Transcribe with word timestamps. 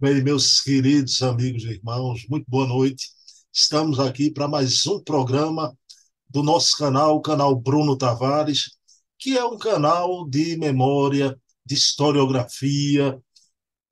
Bem, 0.00 0.22
meus 0.22 0.62
queridos 0.62 1.20
amigos 1.22 1.62
e 1.64 1.72
irmãos, 1.72 2.26
muito 2.26 2.46
boa 2.48 2.66
noite. 2.66 3.10
Estamos 3.52 4.00
aqui 4.00 4.30
para 4.30 4.48
mais 4.48 4.86
um 4.86 4.98
programa 5.04 5.76
do 6.26 6.42
nosso 6.42 6.74
canal, 6.78 7.16
o 7.16 7.20
canal 7.20 7.54
Bruno 7.54 7.98
Tavares, 7.98 8.70
que 9.18 9.36
é 9.36 9.44
um 9.44 9.58
canal 9.58 10.26
de 10.26 10.56
memória, 10.56 11.38
de 11.66 11.74
historiografia, 11.74 13.20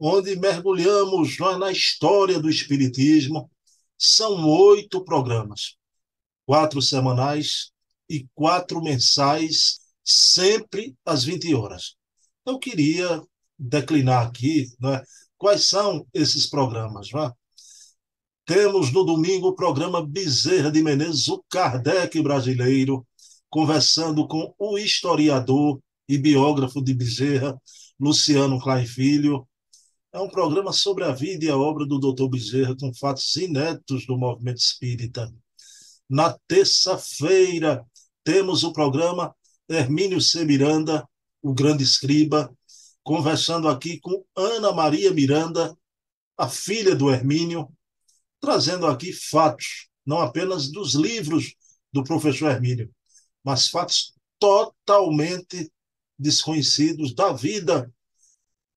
onde 0.01 0.35
mergulhamos 0.35 1.37
na 1.59 1.71
história 1.71 2.41
do 2.41 2.49
Espiritismo. 2.49 3.51
São 3.99 4.49
oito 4.49 5.05
programas, 5.05 5.77
quatro 6.47 6.81
semanais 6.81 7.71
e 8.09 8.27
quatro 8.35 8.81
mensais, 8.81 9.81
sempre 10.03 10.97
às 11.05 11.23
20 11.23 11.55
horas. 11.55 11.97
Eu 12.47 12.59
queria 12.59 13.23
declinar 13.59 14.27
aqui 14.27 14.69
né, 14.81 15.03
quais 15.39 15.69
são 15.69 16.07
esses 16.13 16.47
programas. 16.47 17.11
Né? 17.13 17.33
Temos 18.45 18.93
no 18.93 19.05
domingo 19.05 19.49
o 19.49 19.55
programa 19.55 20.05
Bezerra 20.05 20.71
de 20.71 20.83
Menezes, 20.83 21.29
o 21.29 21.43
Kardec 21.49 22.21
brasileiro, 22.21 23.07
conversando 23.49 24.27
com 24.27 24.55
o 24.59 24.79
historiador 24.79 25.81
e 26.09 26.19
biógrafo 26.19 26.83
de 26.83 26.93
Bezerra, 26.93 27.61
Luciano 27.99 28.61
Klein 28.61 28.87
Filho. 28.87 29.47
É 30.13 30.19
um 30.19 30.29
programa 30.29 30.73
sobre 30.73 31.05
a 31.05 31.13
vida 31.13 31.45
e 31.45 31.51
a 31.51 31.57
obra 31.57 31.87
do 31.87 31.99
Dr. 31.99 32.29
Bezerra, 32.29 32.75
com 32.77 32.93
fatos 32.95 33.37
inéditos 33.37 34.07
do 34.07 34.17
movimento 34.17 34.59
espírita. 34.59 35.33
Na 36.09 36.37
terça-feira, 36.49 37.85
temos 38.25 38.65
o 38.65 38.73
programa 38.73 39.35
Hermínio 39.69 40.21
C. 40.21 40.45
Miranda, 40.45 41.07
o 41.43 41.53
grande 41.53 41.85
escriba, 41.85 42.51
conversando 43.09 43.69
aqui 43.69 43.99
com 43.99 44.23
Ana 44.37 44.71
Maria 44.71 45.11
Miranda, 45.11 45.75
a 46.37 46.47
filha 46.47 46.95
do 46.95 47.11
Hermínio, 47.11 47.67
trazendo 48.39 48.87
aqui 48.87 49.15
fatos, 49.15 49.89
não 50.05 50.19
apenas 50.19 50.71
dos 50.71 50.93
livros 50.93 51.55
do 51.91 52.05
professor 52.05 52.51
Hermínio, 52.51 52.95
mas 53.43 53.69
fatos 53.69 54.13
totalmente 54.39 55.73
desconhecidos 56.19 57.15
da 57.15 57.33
vida 57.33 57.91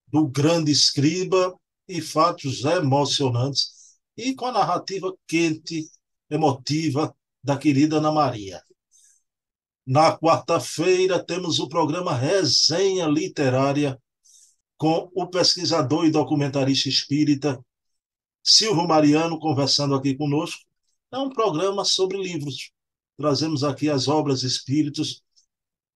do 0.07 0.29
grande 0.29 0.71
escriba 0.71 1.53
e 1.85 1.99
fatos 1.99 2.63
emocionantes 2.63 3.97
e 4.15 4.33
com 4.33 4.45
a 4.45 4.53
narrativa 4.53 5.13
quente, 5.27 5.91
emotiva 6.29 7.13
da 7.43 7.57
querida 7.57 7.97
Ana 7.97 8.13
Maria. 8.13 8.63
Na 9.85 10.17
quarta-feira 10.17 11.21
temos 11.21 11.59
o 11.59 11.67
programa 11.67 12.15
Resenha 12.15 13.07
Literária 13.07 13.99
com 14.81 15.11
o 15.13 15.27
pesquisador 15.27 16.07
e 16.07 16.09
documentarista 16.09 16.89
espírita 16.89 17.63
Silvio 18.43 18.87
Mariano 18.87 19.39
conversando 19.39 19.93
aqui 19.93 20.15
conosco. 20.15 20.59
É 21.11 21.19
um 21.19 21.29
programa 21.29 21.85
sobre 21.85 22.17
livros. 22.17 22.71
Trazemos 23.15 23.63
aqui 23.63 23.91
as 23.91 24.07
obras 24.07 24.41
espíritas, 24.41 25.21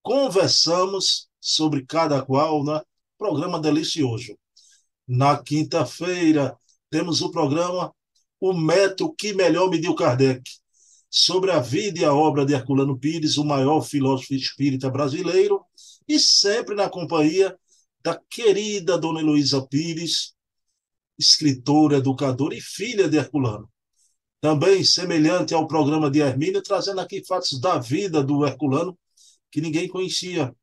conversamos 0.03 1.27
sobre 1.41 1.83
cada 1.83 2.21
qual, 2.23 2.63
né? 2.63 2.79
Programa 3.17 3.59
delicioso. 3.59 4.37
Na 5.07 5.35
quinta-feira, 5.35 6.55
temos 6.91 7.23
o 7.23 7.31
programa 7.31 7.91
O 8.39 8.53
Método 8.53 9.15
que 9.17 9.33
Melhor 9.33 9.67
Mediu 9.67 9.95
Kardec, 9.95 10.43
sobre 11.09 11.49
a 11.49 11.59
vida 11.59 12.01
e 12.01 12.05
a 12.05 12.13
obra 12.13 12.45
de 12.45 12.53
Herculano 12.53 12.95
Pires, 12.99 13.37
o 13.37 13.43
maior 13.43 13.81
filósofo 13.81 14.35
espírita 14.35 14.91
brasileiro, 14.91 15.65
e 16.07 16.19
sempre 16.19 16.75
na 16.75 16.87
companhia 16.87 17.57
da 18.05 18.21
querida 18.29 18.99
Dona 18.99 19.19
Heloísa 19.19 19.65
Pires, 19.65 20.35
escritora, 21.17 21.97
educadora 21.97 22.53
e 22.53 22.61
filha 22.61 23.09
de 23.09 23.17
Herculano. 23.17 23.67
Também 24.39 24.83
semelhante 24.83 25.55
ao 25.55 25.67
programa 25.67 26.11
de 26.11 26.19
Hermínio, 26.19 26.61
trazendo 26.61 27.01
aqui 27.01 27.25
fatos 27.25 27.59
da 27.59 27.79
vida 27.79 28.23
do 28.23 28.45
Herculano 28.45 28.95
que 29.49 29.59
ninguém 29.59 29.87
conhecia. 29.87 30.55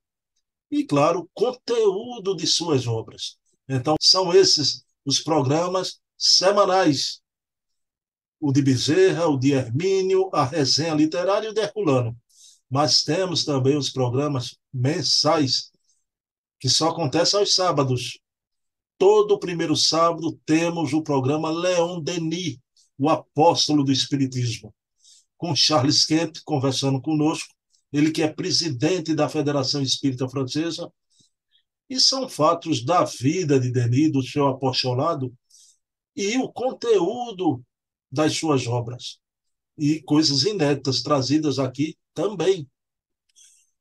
E, 0.71 0.85
claro, 0.85 1.29
conteúdo 1.35 2.37
de 2.37 2.47
suas 2.47 2.87
obras. 2.87 3.37
Então, 3.69 3.97
são 4.01 4.33
esses 4.33 4.85
os 5.05 5.19
programas 5.19 6.01
semanais. 6.17 7.21
O 8.39 8.53
de 8.53 8.63
Bezerra, 8.63 9.27
o 9.27 9.37
de 9.37 9.51
Hermínio, 9.51 10.31
a 10.33 10.45
resenha 10.45 10.95
literária 10.95 11.49
e 11.49 11.51
o 11.51 11.55
de 11.55 11.61
Herculano. 11.61 12.17
Mas 12.71 13.03
temos 13.03 13.45
também 13.45 13.77
os 13.77 13.91
programas 13.91 14.57
mensais, 14.73 15.72
que 16.63 16.69
só 16.69 16.91
acontecem 16.91 17.41
aos 17.41 17.57
sábados, 17.57 18.21
todo 18.97 19.37
primeiro 19.41 19.75
sábado 19.75 20.39
temos 20.47 20.93
o 20.93 21.03
programa 21.03 21.51
Leon 21.51 22.01
Denis, 22.01 22.57
o 22.97 23.09
apóstolo 23.09 23.83
do 23.83 23.91
Espiritismo, 23.91 24.73
com 25.37 25.57
Charles 25.57 26.07
Kemp 26.07 26.37
conversando 26.45 27.03
conosco, 27.03 27.53
ele 27.93 28.13
que 28.13 28.23
é 28.23 28.33
presidente 28.33 29.13
da 29.13 29.29
Federação 29.29 29.83
Espírita 29.83 30.29
Francesa, 30.29 30.89
e 31.91 31.99
são 31.99 32.29
fatos 32.29 32.85
da 32.85 33.03
vida 33.03 33.59
de 33.59 33.73
Denis, 33.73 34.13
do 34.13 34.23
seu 34.23 34.47
apostolado, 34.47 35.35
e 36.15 36.39
o 36.39 36.49
conteúdo 36.49 37.61
das 38.09 38.37
suas 38.37 38.69
obras, 38.69 39.19
e 39.77 40.01
coisas 40.03 40.45
inéditas 40.45 41.03
trazidas 41.03 41.59
aqui 41.59 41.99
também. 42.15 42.71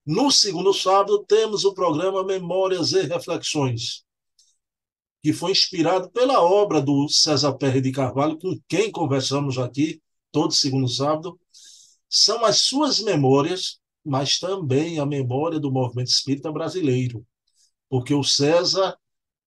No 0.05 0.31
segundo 0.31 0.73
sábado, 0.73 1.23
temos 1.27 1.63
o 1.63 1.73
programa 1.73 2.23
Memórias 2.23 2.91
e 2.91 3.03
Reflexões, 3.03 4.03
que 5.21 5.31
foi 5.31 5.51
inspirado 5.51 6.09
pela 6.09 6.41
obra 6.41 6.81
do 6.81 7.07
César 7.07 7.53
Pérez 7.53 7.83
de 7.83 7.91
Carvalho, 7.91 8.39
com 8.39 8.59
quem 8.67 8.91
conversamos 8.91 9.59
aqui 9.59 10.01
todo 10.31 10.53
segundo 10.53 10.87
sábado. 10.87 11.39
São 12.09 12.43
as 12.43 12.61
suas 12.61 12.99
memórias, 12.99 13.79
mas 14.03 14.39
também 14.39 14.97
a 14.99 15.05
memória 15.05 15.59
do 15.59 15.71
movimento 15.71 16.07
espírita 16.07 16.51
brasileiro, 16.51 17.23
porque 17.87 18.13
o 18.13 18.23
César 18.23 18.97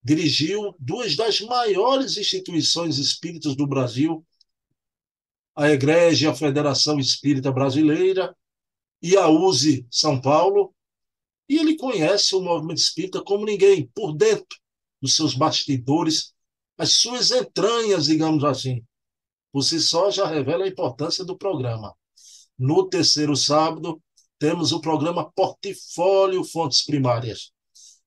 dirigiu 0.04 0.72
duas 0.78 1.16
das 1.16 1.40
maiores 1.40 2.16
instituições 2.16 2.98
espíritas 2.98 3.56
do 3.56 3.66
Brasil, 3.66 4.24
a 5.56 5.70
Igreja 5.70 6.30
a 6.30 6.34
Federação 6.34 6.98
Espírita 7.00 7.50
Brasileira 7.50 8.36
e 9.04 9.18
a 9.18 9.28
USE 9.28 9.86
São 9.90 10.18
Paulo, 10.18 10.74
e 11.46 11.58
ele 11.58 11.76
conhece 11.76 12.34
o 12.34 12.40
movimento 12.40 12.78
espírita 12.78 13.22
como 13.22 13.44
ninguém, 13.44 13.86
por 13.94 14.16
dentro, 14.16 14.58
os 15.02 15.14
seus 15.14 15.34
bastidores, 15.34 16.32
as 16.78 16.92
suas 16.92 17.30
entranhas, 17.30 18.06
digamos 18.06 18.42
assim. 18.44 18.82
Por 19.52 19.62
si 19.62 19.78
só 19.78 20.10
já 20.10 20.26
revela 20.26 20.64
a 20.64 20.68
importância 20.68 21.22
do 21.22 21.36
programa. 21.36 21.94
No 22.58 22.88
terceiro 22.88 23.36
sábado, 23.36 24.02
temos 24.38 24.72
o 24.72 24.80
programa 24.80 25.30
Portfólio 25.32 26.42
Fontes 26.42 26.82
Primárias, 26.82 27.52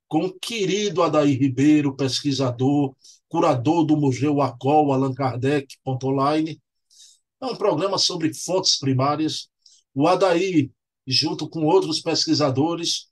com 0.07 0.25
o 0.25 0.33
querido 0.33 1.03
Adair 1.03 1.39
Ribeiro, 1.39 1.95
pesquisador, 1.95 2.95
curador 3.29 3.85
do 3.85 3.95
Museu 3.95 4.41
Acol, 4.41 4.91
Allan 4.91 5.13
Kardec, 5.13 5.75
online. 5.87 6.59
É 7.39 7.45
um 7.45 7.55
programa 7.55 7.99
sobre 7.99 8.33
fontes 8.33 8.79
primárias. 8.79 9.47
O 9.93 10.07
Adair, 10.07 10.71
junto 11.07 11.49
com 11.49 11.63
outros 11.65 12.01
pesquisadores, 12.01 13.09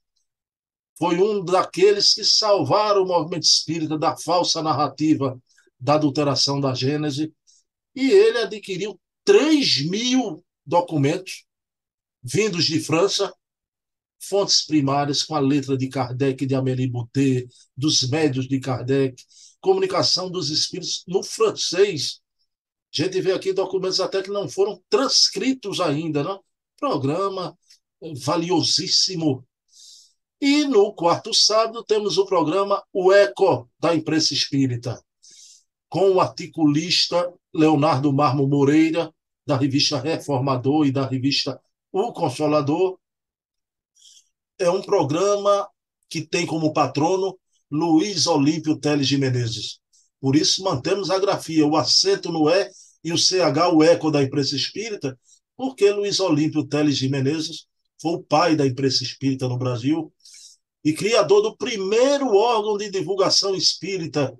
foi 0.98 1.18
um 1.18 1.44
daqueles 1.44 2.14
que 2.14 2.24
salvaram 2.24 3.02
o 3.02 3.06
movimento 3.06 3.44
espírita 3.44 3.98
da 3.98 4.16
falsa 4.16 4.62
narrativa 4.62 5.40
da 5.78 5.94
adulteração 5.94 6.60
da 6.60 6.74
Gênese, 6.74 7.32
e 7.94 8.10
ele 8.10 8.38
adquiriu 8.38 9.00
3 9.24 9.88
mil 9.88 10.44
documentos 10.64 11.44
vindos 12.22 12.64
de 12.64 12.80
França, 12.80 13.32
fontes 14.18 14.64
primárias 14.64 15.22
com 15.22 15.34
a 15.34 15.40
letra 15.40 15.76
de 15.76 15.88
Kardec, 15.88 16.44
de 16.44 16.54
Amélie 16.54 16.88
Boutet, 16.88 17.48
dos 17.76 18.08
médios 18.08 18.48
de 18.48 18.58
Kardec, 18.58 19.22
comunicação 19.60 20.30
dos 20.30 20.50
espíritos 20.50 21.04
no 21.06 21.22
francês. 21.22 22.20
A 22.92 23.02
gente 23.02 23.20
vê 23.20 23.32
aqui 23.32 23.52
documentos 23.52 24.00
até 24.00 24.22
que 24.22 24.30
não 24.30 24.48
foram 24.48 24.82
transcritos 24.88 25.80
ainda, 25.80 26.24
né? 26.24 26.38
Programa 26.78 27.56
valiosíssimo 28.24 29.46
e 30.40 30.64
no 30.64 30.92
quarto 30.92 31.32
sábado 31.32 31.82
temos 31.82 32.18
o 32.18 32.26
programa 32.26 32.82
O 32.92 33.12
Eco 33.12 33.70
da 33.80 33.94
Imprensa 33.94 34.34
Espírita, 34.34 35.02
com 35.88 36.12
o 36.12 36.20
articulista 36.20 37.32
Leonardo 37.54 38.12
Marmo 38.12 38.46
Moreira, 38.46 39.12
da 39.46 39.56
revista 39.56 39.98
Reformador 39.98 40.86
e 40.86 40.92
da 40.92 41.06
revista 41.06 41.58
O 41.90 42.12
Consolador. 42.12 42.98
É 44.58 44.68
um 44.68 44.82
programa 44.82 45.68
que 46.08 46.20
tem 46.20 46.44
como 46.44 46.72
patrono 46.72 47.38
Luiz 47.70 48.26
Olímpio 48.26 48.78
Teles 48.78 49.08
de 49.08 49.16
Menezes. 49.16 49.78
Por 50.20 50.36
isso 50.36 50.62
mantemos 50.62 51.10
a 51.10 51.18
grafia, 51.18 51.66
o 51.66 51.76
acento 51.76 52.30
no 52.30 52.48
E 52.50 52.70
e 53.02 53.12
o 53.12 53.16
CH, 53.16 53.72
o 53.72 53.82
eco 53.82 54.10
da 54.10 54.22
imprensa 54.22 54.56
espírita, 54.56 55.18
porque 55.56 55.90
Luiz 55.90 56.20
Olímpio 56.20 56.66
Teles 56.66 56.98
de 56.98 57.08
Menezes 57.08 57.66
foi 58.00 58.12
o 58.12 58.22
pai 58.22 58.56
da 58.56 58.66
imprensa 58.66 59.02
espírita 59.02 59.48
no 59.48 59.58
Brasil, 59.58 60.12
e 60.84 60.92
criador 60.92 61.42
do 61.42 61.56
primeiro 61.56 62.34
órgão 62.36 62.76
de 62.76 62.90
divulgação 62.90 63.54
espírita 63.54 64.36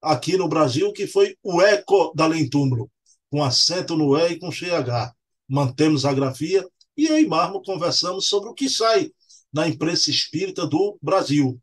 aqui 0.00 0.36
no 0.36 0.48
Brasil, 0.48 0.92
que 0.92 1.06
foi 1.06 1.36
o 1.42 1.60
Eco 1.60 2.12
da 2.14 2.26
Lentúmbro, 2.26 2.90
com 3.30 3.44
acento 3.44 3.96
no 3.96 4.16
E 4.16 4.32
e 4.32 4.38
com 4.38 4.50
CH. 4.50 5.12
Mantemos 5.48 6.04
a 6.04 6.14
grafia 6.14 6.66
e 6.96 7.06
eu 7.06 7.18
e 7.18 7.26
Marmo 7.26 7.62
conversamos 7.62 8.26
sobre 8.26 8.48
o 8.48 8.54
que 8.54 8.70
sai 8.70 9.10
na 9.52 9.68
imprensa 9.68 10.10
espírita 10.10 10.66
do 10.66 10.98
Brasil. 11.02 11.60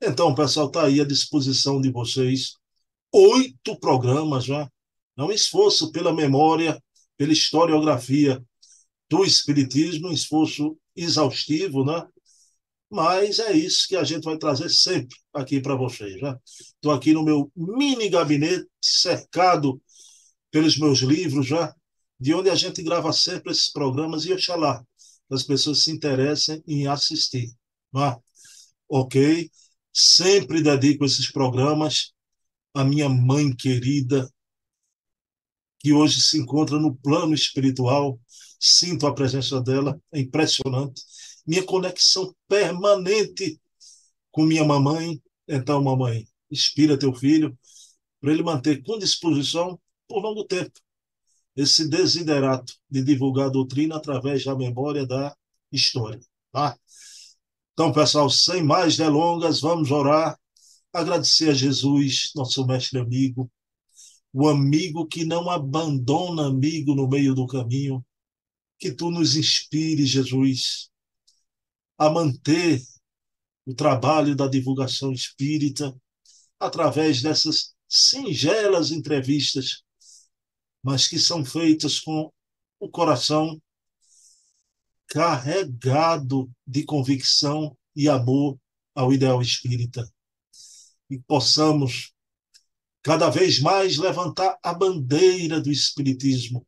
Então, 0.00 0.34
pessoal, 0.34 0.66
está 0.66 0.84
aí 0.84 1.00
à 1.00 1.04
disposição 1.04 1.80
de 1.80 1.90
vocês. 1.90 2.56
Oito 3.12 3.78
programas 3.78 4.44
já. 4.44 4.68
É 5.16 5.22
um 5.22 5.32
esforço 5.32 5.92
pela 5.92 6.12
memória, 6.12 6.82
pela 7.16 7.32
historiografia 7.32 8.42
do 9.12 9.26
Espiritismo, 9.26 10.08
um 10.08 10.12
esforço 10.12 10.74
exaustivo, 10.96 11.84
né? 11.84 12.02
Mas 12.90 13.38
é 13.38 13.52
isso 13.52 13.86
que 13.86 13.94
a 13.94 14.04
gente 14.04 14.24
vai 14.24 14.38
trazer 14.38 14.70
sempre 14.70 15.14
aqui 15.34 15.60
para 15.60 15.76
vocês. 15.76 16.14
Estou 16.14 16.92
aqui 16.92 17.12
no 17.12 17.22
meu 17.22 17.52
mini 17.54 18.08
gabinete, 18.08 18.66
cercado 18.80 19.80
pelos 20.50 20.78
meus 20.78 21.00
livros, 21.00 21.46
já, 21.46 21.74
de 22.18 22.32
onde 22.32 22.48
a 22.48 22.54
gente 22.54 22.82
grava 22.82 23.12
sempre 23.12 23.52
esses 23.52 23.70
programas 23.70 24.24
e 24.24 24.32
oxalá 24.32 24.82
as 25.30 25.42
pessoas 25.42 25.82
se 25.82 25.90
interessem 25.90 26.62
em 26.66 26.86
assistir. 26.86 27.50
Né? 27.92 28.16
Ok? 28.88 29.50
Sempre 29.92 30.62
dedico 30.62 31.04
esses 31.04 31.30
programas 31.30 32.12
à 32.74 32.82
minha 32.82 33.10
mãe 33.10 33.54
querida, 33.54 34.26
que 35.78 35.92
hoje 35.92 36.20
se 36.20 36.38
encontra 36.38 36.78
no 36.78 36.94
plano 36.94 37.34
espiritual. 37.34 38.18
Sinto 38.64 39.08
a 39.08 39.12
presença 39.12 39.60
dela, 39.60 40.00
é 40.12 40.20
impressionante. 40.20 41.02
Minha 41.44 41.64
conexão 41.64 42.32
permanente 42.46 43.60
com 44.30 44.44
minha 44.44 44.64
mamãe. 44.64 45.20
Então, 45.48 45.82
mamãe, 45.82 46.28
inspira 46.48 46.96
teu 46.96 47.12
filho 47.12 47.58
para 48.20 48.30
ele 48.32 48.44
manter 48.44 48.80
com 48.84 48.96
disposição 48.98 49.80
por 50.06 50.20
longo 50.20 50.44
tempo 50.44 50.78
esse 51.56 51.88
desiderato 51.88 52.72
de 52.88 53.02
divulgar 53.02 53.46
a 53.46 53.50
doutrina 53.50 53.96
através 53.96 54.44
da 54.44 54.54
memória 54.54 55.04
da 55.04 55.36
história. 55.72 56.20
Tá? 56.52 56.78
Então, 57.72 57.92
pessoal, 57.92 58.30
sem 58.30 58.62
mais 58.62 58.96
delongas, 58.96 59.60
vamos 59.60 59.90
orar, 59.90 60.38
agradecer 60.92 61.50
a 61.50 61.54
Jesus, 61.54 62.30
nosso 62.36 62.64
mestre 62.64 63.00
amigo, 63.00 63.50
o 64.32 64.48
amigo 64.48 65.04
que 65.06 65.24
não 65.24 65.50
abandona 65.50 66.46
amigo 66.46 66.94
no 66.94 67.08
meio 67.08 67.34
do 67.34 67.46
caminho, 67.46 68.04
que 68.82 68.90
tu 68.90 69.12
nos 69.12 69.36
inspire, 69.36 70.04
Jesus, 70.04 70.90
a 71.96 72.10
manter 72.10 72.82
o 73.64 73.72
trabalho 73.72 74.34
da 74.34 74.48
divulgação 74.48 75.12
espírita 75.12 75.96
através 76.58 77.22
dessas 77.22 77.76
singelas 77.88 78.90
entrevistas, 78.90 79.84
mas 80.82 81.06
que 81.06 81.16
são 81.16 81.44
feitas 81.44 82.00
com 82.00 82.32
o 82.80 82.90
coração 82.90 83.62
carregado 85.06 86.50
de 86.66 86.82
convicção 86.82 87.78
e 87.94 88.08
amor 88.08 88.58
ao 88.96 89.12
ideal 89.12 89.40
espírita. 89.40 90.12
E 91.08 91.20
possamos 91.20 92.12
cada 93.00 93.30
vez 93.30 93.60
mais 93.60 93.96
levantar 93.96 94.58
a 94.60 94.74
bandeira 94.74 95.60
do 95.60 95.70
espiritismo, 95.70 96.66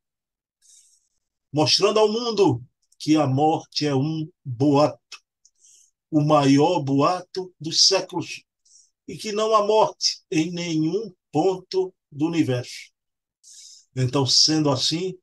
mostrando 1.54 2.00
ao 2.00 2.10
mundo 2.10 2.60
que 2.98 3.14
a 3.14 3.28
morte 3.28 3.86
é 3.86 3.94
um 3.94 4.28
boato, 4.44 4.98
o 6.10 6.20
maior 6.20 6.80
boato 6.80 7.54
dos 7.60 7.86
séculos, 7.86 8.42
e 9.06 9.16
que 9.16 9.30
não 9.30 9.54
há 9.54 9.64
morte 9.64 10.20
em 10.32 10.50
nenhum 10.50 11.14
ponto 11.30 11.94
do 12.10 12.26
universo. 12.26 12.90
Então, 13.94 14.26
sendo 14.26 14.68
assim, 14.68 15.14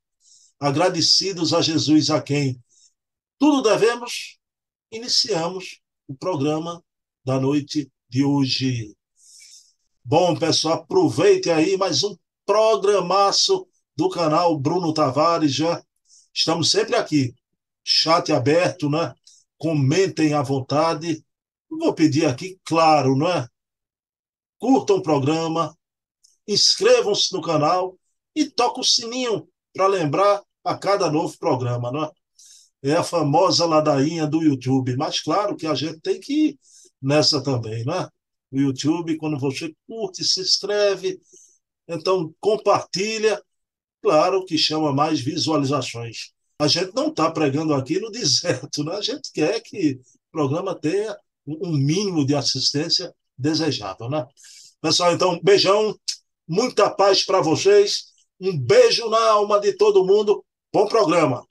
agradecidos 0.57 1.53
a 1.53 1.61
Jesus, 1.61 2.09
a 2.09 2.21
quem 2.21 2.57
tudo 3.37 3.61
devemos, 3.61 4.37
iniciamos 4.89 5.81
o 6.07 6.15
programa 6.15 6.81
da 7.25 7.41
noite 7.41 7.91
de 8.07 8.23
hoje. 8.23 8.95
Bom, 10.01 10.37
pessoal, 10.37 10.75
aproveite 10.75 11.49
aí 11.49 11.75
mais 11.75 12.03
um 12.03 12.15
programaço 12.45 13.67
do 13.97 14.09
canal 14.09 14.57
Bruno 14.57 14.93
Tavares. 14.93 15.53
Já 15.53 15.83
estamos 16.33 16.71
sempre 16.71 16.95
aqui. 16.95 17.33
Chat 17.83 18.31
aberto, 18.31 18.89
né? 18.89 19.13
Comentem 19.57 20.33
à 20.33 20.41
vontade. 20.41 21.23
Vou 21.69 21.93
pedir 21.93 22.25
aqui, 22.25 22.59
claro, 22.63 23.15
não 23.15 23.27
é? 23.27 23.47
Curtam 24.59 24.97
o 24.97 25.01
programa, 25.01 25.75
inscrevam-se 26.47 27.33
no 27.33 27.41
canal 27.41 27.97
e 28.35 28.45
toquem 28.45 28.81
o 28.81 28.85
sininho 28.85 29.47
para 29.73 29.87
lembrar 29.87 30.41
a 30.63 30.77
cada 30.77 31.09
novo 31.09 31.37
programa, 31.37 31.91
não 31.91 32.03
é? 32.03 32.11
é 32.83 32.93
a 32.93 33.03
famosa 33.03 33.65
ladainha 33.65 34.27
do 34.27 34.41
YouTube. 34.41 34.95
Mas 34.95 35.21
claro 35.21 35.55
que 35.55 35.67
a 35.67 35.75
gente 35.75 35.99
tem 36.01 36.19
que 36.19 36.49
ir 36.49 36.59
nessa 37.01 37.43
também, 37.43 37.85
né? 37.85 38.07
O 38.51 38.59
YouTube, 38.59 39.17
quando 39.17 39.39
você 39.39 39.73
curte, 39.87 40.23
se 40.23 40.41
inscreve, 40.41 41.19
então 41.87 42.33
compartilha, 42.39 43.41
claro 44.01 44.45
que 44.45 44.57
chama 44.57 44.93
mais 44.93 45.19
visualizações. 45.19 46.31
A 46.59 46.67
gente 46.67 46.93
não 46.93 47.07
está 47.09 47.31
pregando 47.31 47.73
aqui 47.73 47.99
no 47.99 48.09
deserto, 48.11 48.83
né? 48.83 48.95
A 48.95 49.01
gente 49.01 49.31
quer 49.33 49.59
que 49.61 49.93
o 49.93 50.31
programa 50.31 50.75
tenha 50.79 51.17
um 51.45 51.71
mínimo 51.71 52.25
de 52.25 52.35
assistência 52.35 53.13
desejável, 53.37 54.09
né? 54.09 54.25
Pessoal, 54.81 55.13
então, 55.13 55.39
beijão, 55.43 55.95
muita 56.47 56.89
paz 56.89 57.25
para 57.25 57.41
vocês, 57.41 58.05
um 58.39 58.57
beijo 58.57 59.09
na 59.09 59.29
alma 59.29 59.59
de 59.59 59.73
todo 59.73 60.05
mundo. 60.05 60.43
Bom 60.73 60.87
programa. 60.87 61.45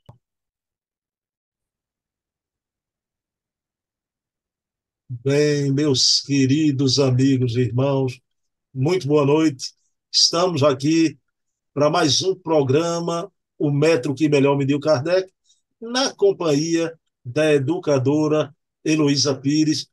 Bem, 5.08 5.72
meus 5.72 6.20
queridos 6.20 6.98
amigos 7.00 7.56
e 7.56 7.60
irmãos, 7.62 8.20
muito 8.72 9.08
boa 9.08 9.26
noite. 9.26 9.72
Estamos 10.12 10.62
aqui 10.62 11.18
para 11.72 11.90
mais 11.90 12.22
um 12.22 12.34
programa, 12.34 13.30
O 13.58 13.70
Metro 13.70 14.14
que 14.14 14.28
Melhor 14.28 14.56
Mediu 14.56 14.80
Kardec, 14.80 15.32
na 15.80 16.12
companhia 16.14 16.98
da 17.24 17.52
educadora 17.52 18.54
Heloísa 18.84 19.34
Pires, 19.34 19.88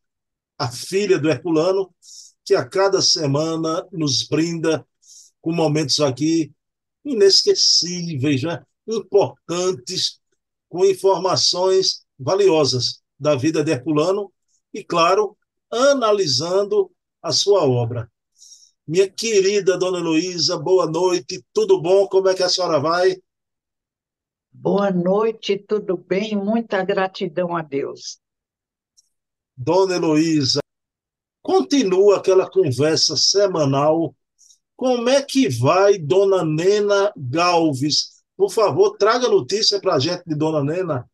a 0.58 0.70
filha 0.70 1.20
do 1.20 1.30
Herculano, 1.30 1.94
que 2.44 2.56
a 2.56 2.66
cada 2.66 3.02
semana 3.02 3.86
nos 3.92 4.24
brinda 4.24 4.86
com 5.42 5.52
momentos 5.52 6.00
aqui 6.00 6.52
inesquecíveis, 7.06 8.44
né? 8.44 8.64
importantes, 8.88 10.20
com 10.70 10.86
informações 10.86 12.06
valiosas 12.18 13.02
da 13.20 13.36
vida 13.36 13.64
de 13.64 13.72
Herculano 13.72 14.32
e, 14.74 14.84
claro, 14.84 15.38
analisando 15.72 16.92
a 17.22 17.32
sua 17.32 17.64
obra. 17.64 18.10
Minha 18.88 19.10
querida 19.10 19.78
dona 19.78 20.00
Heloísa, 20.00 20.58
boa 20.58 20.90
noite, 20.90 21.44
tudo 21.52 21.82
bom? 21.82 22.08
Como 22.08 22.30
é 22.30 22.34
que 22.34 22.42
a 22.42 22.48
senhora 22.48 22.80
vai? 22.80 23.18
Boa 24.50 24.90
noite, 24.92 25.58
tudo 25.58 25.98
bem? 25.98 26.38
Muita 26.38 26.86
gratidão 26.86 27.54
a 27.54 27.62
Deus. 27.62 28.18
Dona 29.58 29.96
Heloísa, 29.96 30.60
continua 31.42 32.18
aquela 32.18 32.50
conversa 32.50 33.18
semanal. 33.18 34.16
Como 34.78 35.10
é 35.10 35.22
que 35.22 35.50
vai 35.50 35.98
Dona 35.98 36.46
Nena 36.46 37.12
Galves? 37.18 38.24
Por 38.38 38.50
favor, 38.50 38.96
traga 38.96 39.28
notícia 39.28 39.82
para 39.82 39.96
a 39.96 40.00
gente 40.00 40.24
de 40.26 40.34
Dona 40.34 40.64
Nena. 40.64 41.10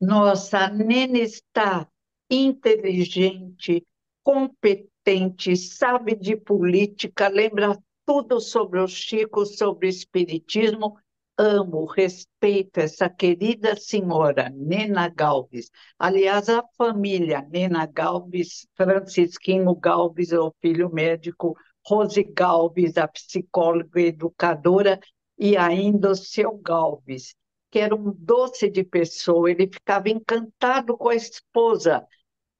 Nossa, 0.00 0.60
a 0.60 0.70
Nena 0.70 1.18
está 1.18 1.86
inteligente, 2.30 3.86
competente, 4.22 4.89
sabe 5.56 6.14
de 6.14 6.36
política, 6.36 7.28
lembra 7.28 7.78
tudo 8.06 8.40
sobre 8.40 8.80
o 8.80 8.86
Chico, 8.86 9.44
sobre 9.46 9.86
o 9.86 9.90
Espiritismo. 9.90 10.96
Amo, 11.38 11.86
respeito 11.86 12.78
essa 12.78 13.08
querida 13.08 13.74
senhora, 13.74 14.50
Nena 14.50 15.08
Galves. 15.08 15.70
Aliás, 15.98 16.48
a 16.48 16.62
família 16.76 17.40
Nena 17.50 17.86
Galves, 17.86 18.66
Francisquinho 18.76 19.74
Galves, 19.74 20.32
o 20.32 20.54
filho 20.60 20.92
médico, 20.92 21.56
Rose 21.86 22.22
Galves, 22.22 22.98
a 22.98 23.08
psicóloga 23.08 24.00
e 24.00 24.06
educadora, 24.06 25.00
e 25.38 25.56
ainda 25.56 26.10
o 26.10 26.14
seu 26.14 26.58
Galves, 26.58 27.34
que 27.70 27.78
era 27.78 27.94
um 27.94 28.12
doce 28.12 28.68
de 28.68 28.84
pessoa, 28.84 29.50
ele 29.50 29.66
ficava 29.66 30.10
encantado 30.10 30.96
com 30.96 31.08
a 31.08 31.14
esposa, 31.14 32.06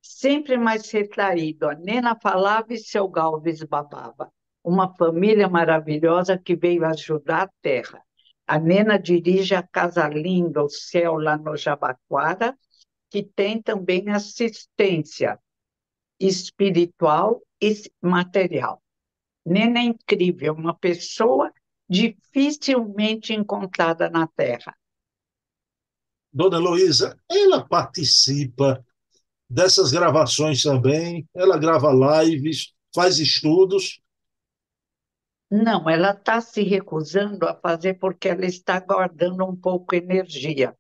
sempre 0.03 0.57
mais 0.57 0.91
retraído. 0.91 1.69
A 1.69 1.75
Nena 1.75 2.17
falava 2.21 2.73
e 2.73 2.79
seu 2.79 3.09
Galves 3.09 3.63
babava. 3.63 4.33
Uma 4.63 4.95
família 4.97 5.49
maravilhosa 5.49 6.39
que 6.39 6.55
veio 6.55 6.85
ajudar 6.85 7.43
a 7.43 7.51
terra. 7.63 8.03
A 8.47 8.59
Nena 8.59 8.99
dirige 8.99 9.55
a 9.55 9.63
Casa 9.63 10.09
Linda, 10.09 10.63
o 10.63 10.69
Céu, 10.69 11.17
lá 11.17 11.39
no 11.39 11.57
Jabaquara, 11.57 12.57
que 13.09 13.23
tem 13.23 13.63
também 13.63 14.11
assistência 14.11 15.39
espiritual 16.19 17.43
e 17.61 17.75
material. 18.03 18.83
Nena 19.45 19.81
é 19.81 19.85
incrível, 19.85 20.55
uma 20.55 20.77
pessoa 20.77 21.53
dificilmente 21.89 23.33
encontrada 23.33 24.11
na 24.11 24.27
Terra. 24.27 24.77
Dona 26.33 26.59
Heloísa, 26.59 27.19
ela 27.29 27.67
participa 27.67 28.85
dessas 29.51 29.91
gravações 29.91 30.63
também? 30.63 31.29
Ela 31.35 31.59
grava 31.59 31.91
lives, 32.23 32.73
faz 32.95 33.19
estudos? 33.19 34.01
Não, 35.51 35.91
ela 35.91 36.13
está 36.13 36.41
se 36.41 36.63
recusando 36.63 37.45
a 37.47 37.55
fazer 37.55 37.95
porque 37.95 38.29
ela 38.29 38.47
está 38.47 38.79
guardando 38.79 39.45
um 39.45 39.57
pouco 39.57 39.97
energia. 39.97 40.77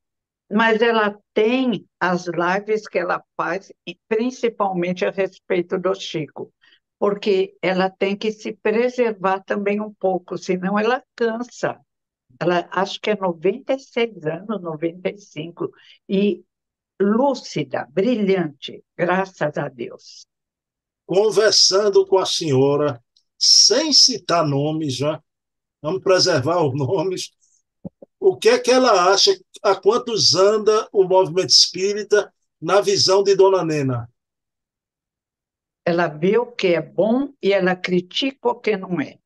Mas 0.48 0.80
ela 0.80 1.18
tem 1.34 1.86
as 1.98 2.26
lives 2.26 2.86
que 2.86 2.98
ela 2.98 3.22
faz, 3.36 3.72
principalmente 4.08 5.04
a 5.04 5.10
respeito 5.10 5.78
do 5.78 5.94
Chico, 5.94 6.52
porque 6.98 7.56
ela 7.62 7.90
tem 7.90 8.16
que 8.16 8.30
se 8.30 8.52
preservar 8.52 9.42
também 9.44 9.80
um 9.80 9.92
pouco, 9.92 10.38
senão 10.38 10.78
ela 10.78 11.02
cansa. 11.16 11.80
Ela 12.38 12.68
acho 12.72 13.00
que 13.00 13.10
é 13.10 13.16
96 13.16 14.24
anos, 14.26 14.62
95, 14.62 15.70
e 16.08 16.44
lúcida, 17.00 17.88
brilhante, 17.90 18.84
graças 18.96 19.56
a 19.56 19.68
Deus. 19.68 20.26
Conversando 21.06 22.06
com 22.06 22.18
a 22.18 22.26
senhora, 22.26 23.02
sem 23.38 23.92
citar 23.92 24.46
nomes 24.46 24.94
já, 24.94 25.20
vamos 25.82 26.02
preservar 26.02 26.62
os 26.62 26.76
nomes. 26.76 27.30
O 28.18 28.36
que 28.36 28.50
é 28.50 28.58
que 28.58 28.70
ela 28.70 29.10
acha, 29.12 29.32
a 29.62 29.74
quantos 29.74 30.34
anda 30.34 30.86
o 30.92 31.04
movimento 31.04 31.48
espírita 31.48 32.32
na 32.60 32.80
visão 32.80 33.22
de 33.22 33.34
Dona 33.34 33.64
Nena? 33.64 34.08
Ela 35.84 36.06
vê 36.06 36.36
o 36.36 36.46
que 36.46 36.68
é 36.68 36.82
bom 36.82 37.32
e 37.42 37.52
ela 37.52 37.74
critica 37.74 38.50
o 38.50 38.54
que 38.54 38.76
não 38.76 39.00
é. 39.00 39.18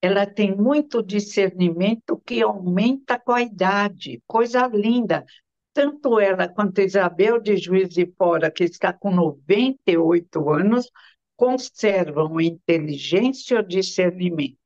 Ela 0.00 0.24
tem 0.24 0.56
muito 0.56 1.02
discernimento 1.02 2.16
que 2.24 2.40
aumenta 2.40 3.18
com 3.18 3.32
a 3.32 3.42
idade, 3.42 4.22
coisa 4.26 4.66
linda. 4.68 5.26
Tanto 5.72 6.18
ela 6.18 6.48
quanto 6.48 6.80
Isabel 6.80 7.40
de 7.40 7.56
Juiz 7.56 7.88
de 7.88 8.06
Fora, 8.18 8.50
que 8.50 8.64
está 8.64 8.92
com 8.92 9.10
98 9.10 10.50
anos, 10.50 10.90
conservam 11.36 12.40
inteligência 12.40 13.60
e 13.60 13.66
discernimento. 13.66 14.58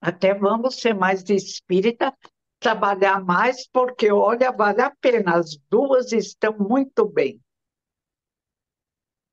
Até 0.00 0.34
vamos 0.34 0.76
ser 0.76 0.94
mais 0.94 1.28
espírita, 1.30 2.14
trabalhar 2.60 3.24
mais, 3.24 3.66
porque, 3.68 4.12
olha, 4.12 4.52
vale 4.52 4.82
a 4.82 4.92
pena, 5.00 5.36
as 5.36 5.56
duas 5.70 6.12
estão 6.12 6.56
muito 6.58 7.08
bem. 7.08 7.40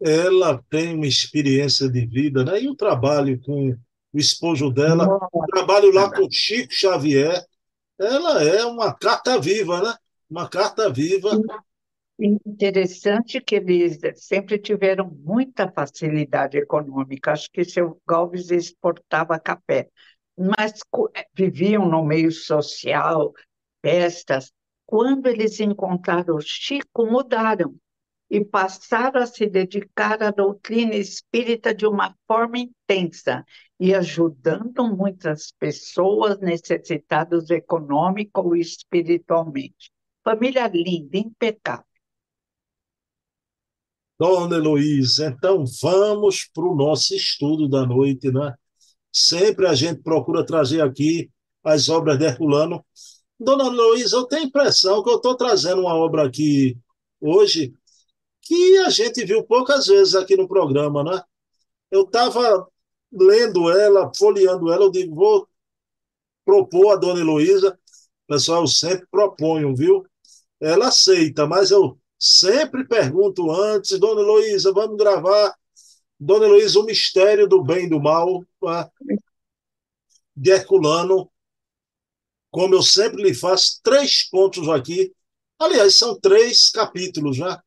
Ela 0.01 0.63
tem 0.69 0.95
uma 0.95 1.05
experiência 1.05 1.89
de 1.89 2.05
vida, 2.05 2.43
né? 2.43 2.61
E 2.61 2.69
o 2.69 2.75
trabalho 2.75 3.39
com 3.41 3.77
o 4.13 4.17
esposo 4.17 4.71
dela, 4.71 5.05
Nossa. 5.05 5.29
o 5.31 5.45
trabalho 5.45 5.91
lá 5.93 6.09
com 6.09 6.29
Chico 6.31 6.73
Xavier, 6.73 7.45
ela 8.00 8.43
é 8.43 8.65
uma 8.65 8.93
carta 8.93 9.39
viva, 9.39 9.81
né? 9.81 9.93
Uma 10.31 10.47
carta 10.47 10.89
viva. 10.89 11.38
Interessante 12.17 13.41
que 13.41 13.55
eles 13.55 14.00
sempre 14.15 14.57
tiveram 14.57 15.09
muita 15.09 15.69
facilidade 15.69 16.57
econômica. 16.57 17.33
Acho 17.33 17.51
que 17.51 17.65
seu 17.65 18.01
Galves 18.07 18.50
exportava 18.50 19.38
café, 19.38 19.89
mas 20.38 20.79
eh, 21.15 21.25
viviam 21.33 21.85
no 21.85 22.05
meio 22.05 22.31
social, 22.31 23.33
festas. 23.83 24.53
Quando 24.85 25.27
eles 25.27 25.59
encontraram 25.59 26.35
o 26.35 26.41
Chico, 26.41 27.05
mudaram 27.05 27.75
e 28.29 28.45
passaram 28.45 29.21
a 29.21 29.25
se 29.25 29.47
dedicar 29.47 30.23
à 30.23 30.31
doutrina 30.31 30.95
espírita 30.95 31.73
de 31.73 31.85
uma 31.85 32.15
forma 32.25 32.59
intensa 32.59 33.43
e 33.77 33.93
ajudando 33.93 34.95
muitas 34.95 35.51
pessoas 35.59 36.39
necessitadas 36.39 37.50
econômico 37.50 38.41
ou 38.41 38.55
espiritualmente. 38.55 39.91
Família 40.24 40.68
linda, 40.68 41.18
impecável. 41.18 41.86
Dona 44.20 44.56
Heloísa, 44.56 45.28
então 45.36 45.63
vamos 45.82 46.48
para 46.54 46.63
o 46.63 46.75
nosso 46.75 47.16
estudo 47.16 47.68
da 47.68 47.88
noite, 47.88 48.32
né? 48.32 48.54
Sempre 49.12 49.66
a 49.66 49.74
gente 49.74 50.04
procura 50.04 50.46
trazer 50.46 50.82
aqui 50.82 51.32
as 51.63 51.90
obras 51.90 52.20
de 52.20 52.25
Herculano. 52.25 52.86
Dona 53.40 53.66
Heloísa, 53.66 54.18
eu 54.18 54.25
tenho 54.25 54.44
a 54.44 54.46
impressão 54.46 55.04
que 55.04 55.10
eu 55.10 55.16
estou 55.16 55.36
trazendo 55.36 55.82
uma 55.82 55.96
obra 55.96 56.28
aqui 56.28 56.78
hoje 57.20 57.74
que 58.42 58.78
a 58.80 58.90
gente 58.90 59.25
viu 59.25 59.44
poucas 59.44 59.88
vezes 59.88 60.13
aqui 60.13 60.36
no 60.36 60.48
programa, 60.48 61.04
né? 61.04 61.22
Eu 61.90 62.04
estava 62.04 62.68
lendo 63.12 63.72
ela, 63.72 64.12
folheando 64.16 64.72
ela, 64.72 64.86
eu 64.86 64.92
digo, 64.92 65.16
vou 65.16 65.48
propor 66.46 66.92
a 66.92 66.96
Dona 66.96 67.20
Heloísa, 67.20 67.78
pessoal, 68.28 68.68
sempre 68.68 69.08
proponho, 69.10 69.75
viu? 69.75 70.06
Ela 70.62 70.89
aceita, 70.89 71.48
mas 71.48 71.72
eu 71.72 72.00
sempre 72.20 72.88
pergunto 72.88 73.51
antes, 73.51 74.00
Dona 74.00 74.22
Heloísa, 74.22 74.72
vamos 74.72 74.96
gravar, 74.96 75.56
Dona 76.20 76.46
Heloísa, 76.46 76.80
o 76.80 76.86
mistério 76.86 77.48
do 77.48 77.63
bem 77.63 77.86
e 77.86 77.89
do 77.89 78.00
mal, 78.00 78.46
tá? 78.62 78.91
de 80.36 80.51
Herculano, 80.51 81.32
como 82.51 82.75
eu 82.75 82.84
sempre 82.84 83.24
lhe 83.24 83.34
faço, 83.34 83.80
três 83.84 84.30
pontos 84.30 84.68
aqui. 84.70 85.13
Aliás, 85.60 85.96
são 85.96 86.20
três 86.20 86.70
capítulos, 86.70 87.39
né? 87.39 87.60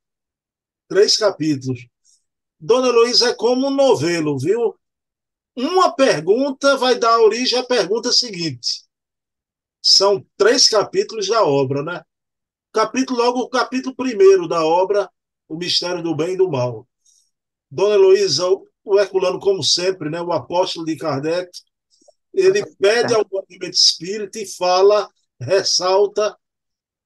Três 0.89 1.17
capítulos. 1.17 1.87
Dona 2.61 2.89
Heloísa 2.89 3.31
é 3.31 3.35
como 3.35 3.69
um 3.69 3.75
novelo, 3.75 4.39
viu? 4.39 4.79
Uma 5.57 5.95
pergunta 5.95 6.77
vai 6.77 6.99
dar 6.99 7.21
origem 7.21 7.59
à 7.59 7.65
pergunta 7.65 8.13
seguinte. 8.13 8.85
São 9.81 10.25
três 10.37 10.69
capítulos 10.69 11.29
da 11.29 11.45
obra, 11.45 11.83
né? 11.83 12.05
Capítulo, 12.75 13.21
logo 13.21 13.41
o 13.41 13.49
capítulo 13.49 13.95
primeiro 13.95 14.49
da 14.49 14.65
obra, 14.65 15.09
O 15.49 15.57
Mistério 15.57 16.03
do 16.03 16.15
Bem 16.15 16.35
e 16.35 16.37
do 16.37 16.51
Mal. 16.51 16.87
Dona 17.71 17.95
Heloísa, 17.95 18.45
o 18.85 18.99
Herculano, 18.99 19.39
como 19.39 19.63
sempre, 19.63 20.11
né, 20.11 20.21
o 20.21 20.33
apóstolo 20.33 20.85
de 20.85 20.97
Kardec, 20.97 21.49
ele 22.33 22.67
pede 22.77 23.15
ao 23.15 23.25
movimento 23.31 23.75
espírita 23.75 24.41
e 24.41 24.47
fala, 24.47 25.09
ressalta 25.41 26.37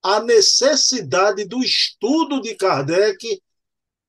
a 0.02 0.20
necessidade 0.20 1.44
do 1.44 1.62
estudo 1.62 2.40
de 2.40 2.54
Kardec 2.54 3.42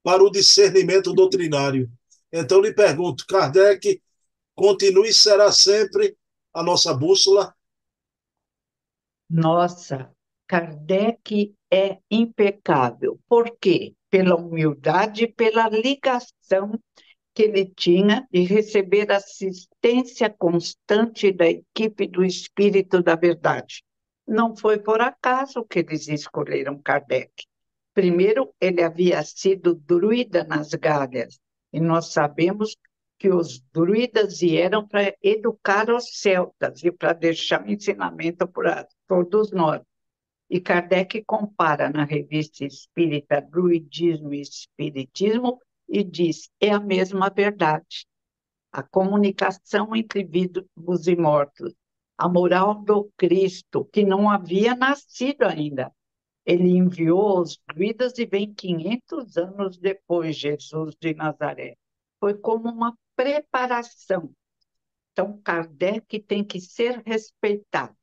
para 0.01 0.23
o 0.23 0.31
discernimento 0.31 1.13
doutrinário. 1.13 1.91
Então, 2.31 2.61
lhe 2.61 2.73
pergunto, 2.73 3.25
Kardec 3.27 4.01
continue 4.55 5.09
e 5.09 5.13
será 5.13 5.51
sempre 5.51 6.15
a 6.53 6.63
nossa 6.63 6.93
bússola? 6.93 7.53
Nossa, 9.29 10.11
Kardec 10.49 11.53
é 11.71 11.99
impecável. 12.09 13.19
Por 13.29 13.55
quê? 13.61 13.93
Pela 14.09 14.35
humildade 14.35 15.25
e 15.25 15.31
pela 15.31 15.69
ligação 15.69 16.71
que 17.35 17.43
ele 17.43 17.67
tinha 17.67 18.27
de 18.31 18.41
receber 18.41 19.11
assistência 19.11 20.27
constante 20.27 21.31
da 21.31 21.47
equipe 21.47 22.07
do 22.07 22.25
Espírito 22.25 23.03
da 23.03 23.15
Verdade. 23.15 23.83
Não 24.27 24.55
foi 24.55 24.79
por 24.79 24.99
acaso 25.01 25.63
que 25.63 25.79
eles 25.79 26.07
escolheram 26.07 26.81
Kardec. 26.81 27.31
Primeiro, 27.93 28.51
ele 28.59 28.81
havia 28.81 29.23
sido 29.23 29.75
druida 29.75 30.43
nas 30.45 30.69
Galhas, 30.69 31.39
e 31.71 31.79
nós 31.79 32.11
sabemos 32.11 32.75
que 33.19 33.29
os 33.29 33.61
druidas 33.71 34.39
vieram 34.39 34.87
para 34.87 35.13
educar 35.21 35.91
os 35.91 36.19
celtas 36.19 36.83
e 36.83 36.91
para 36.91 37.13
deixar 37.13 37.63
um 37.63 37.69
ensinamento 37.69 38.47
para 38.47 38.87
todos 39.07 39.51
nós. 39.51 39.81
E 40.49 40.59
Kardec 40.59 41.23
compara 41.25 41.89
na 41.89 42.03
revista 42.03 42.65
Espírita 42.65 43.39
Druidismo 43.39 44.33
e 44.33 44.41
Espiritismo 44.41 45.61
e 45.87 46.03
diz: 46.03 46.49
é 46.59 46.71
a 46.71 46.79
mesma 46.79 47.29
verdade. 47.29 48.07
A 48.71 48.81
comunicação 48.81 49.95
entre 49.95 50.23
vivos 50.23 51.07
e 51.07 51.15
mortos, 51.15 51.73
a 52.17 52.27
moral 52.27 52.83
do 52.83 53.11
Cristo, 53.15 53.85
que 53.85 54.03
não 54.03 54.29
havia 54.29 54.75
nascido 54.75 55.43
ainda. 55.43 55.91
Ele 56.45 56.69
enviou 56.69 57.41
os 57.41 57.59
druidas 57.67 58.17
e 58.17 58.25
vem 58.25 58.51
500 58.53 59.37
anos 59.37 59.77
depois, 59.77 60.35
Jesus 60.35 60.95
de 60.99 61.13
Nazaré. 61.13 61.77
Foi 62.19 62.33
como 62.33 62.69
uma 62.69 62.97
preparação. 63.15 64.31
Então, 65.11 65.39
Kardec 65.43 66.19
tem 66.21 66.43
que 66.43 66.59
ser 66.59 67.03
respeitado. 67.05 67.95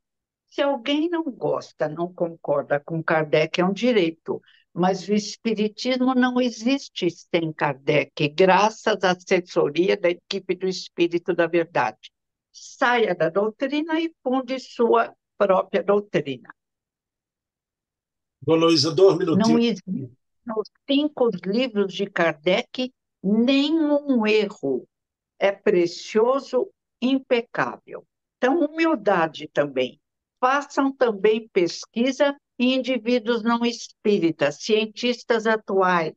Se 0.57 0.63
alguém 0.63 1.11
não 1.11 1.23
gosta, 1.23 1.87
não 1.87 2.11
concorda 2.11 2.81
com 2.81 3.05
Kardec, 3.05 3.61
é 3.61 3.65
um 3.67 3.75
direito, 3.75 4.41
mas 4.73 5.07
o 5.07 5.13
Espiritismo 5.13 6.15
não 6.15 6.41
existe 6.41 7.11
sem 7.11 7.53
Kardec, 7.53 8.27
graças 8.31 9.05
à 9.05 9.11
assessoria 9.11 9.99
da 9.99 10.09
equipe 10.09 10.55
do 10.55 10.67
Espírito 10.67 11.35
da 11.35 11.47
Verdade. 11.47 12.11
Saia 12.51 13.15
da 13.15 13.29
doutrina 13.29 14.01
e 14.01 14.11
funde 14.23 14.59
sua 14.59 15.15
própria 15.37 15.83
doutrina. 15.83 16.49
Dona 18.41 18.65
Luísa, 18.65 18.95
dois 18.95 19.19
minutinhos. 19.19 19.49
Não 19.51 19.59
existe 19.59 20.11
nos 20.47 20.71
cinco 20.91 21.29
livros 21.45 21.93
de 21.93 22.07
Kardec 22.07 22.95
nenhum 23.23 24.27
erro 24.27 24.89
é 25.39 25.53
precioso, 25.53 26.71
impecável. 27.03 28.07
Então, 28.39 28.59
humildade 28.61 29.51
também. 29.53 30.01
Façam 30.41 30.93
também 30.93 31.49
pesquisa 31.49 32.37
em 32.59 32.75
indivíduos 32.75 33.43
não 33.43 33.65
espíritas, 33.65 34.59
cientistas 34.61 35.47
atuais, 35.47 36.15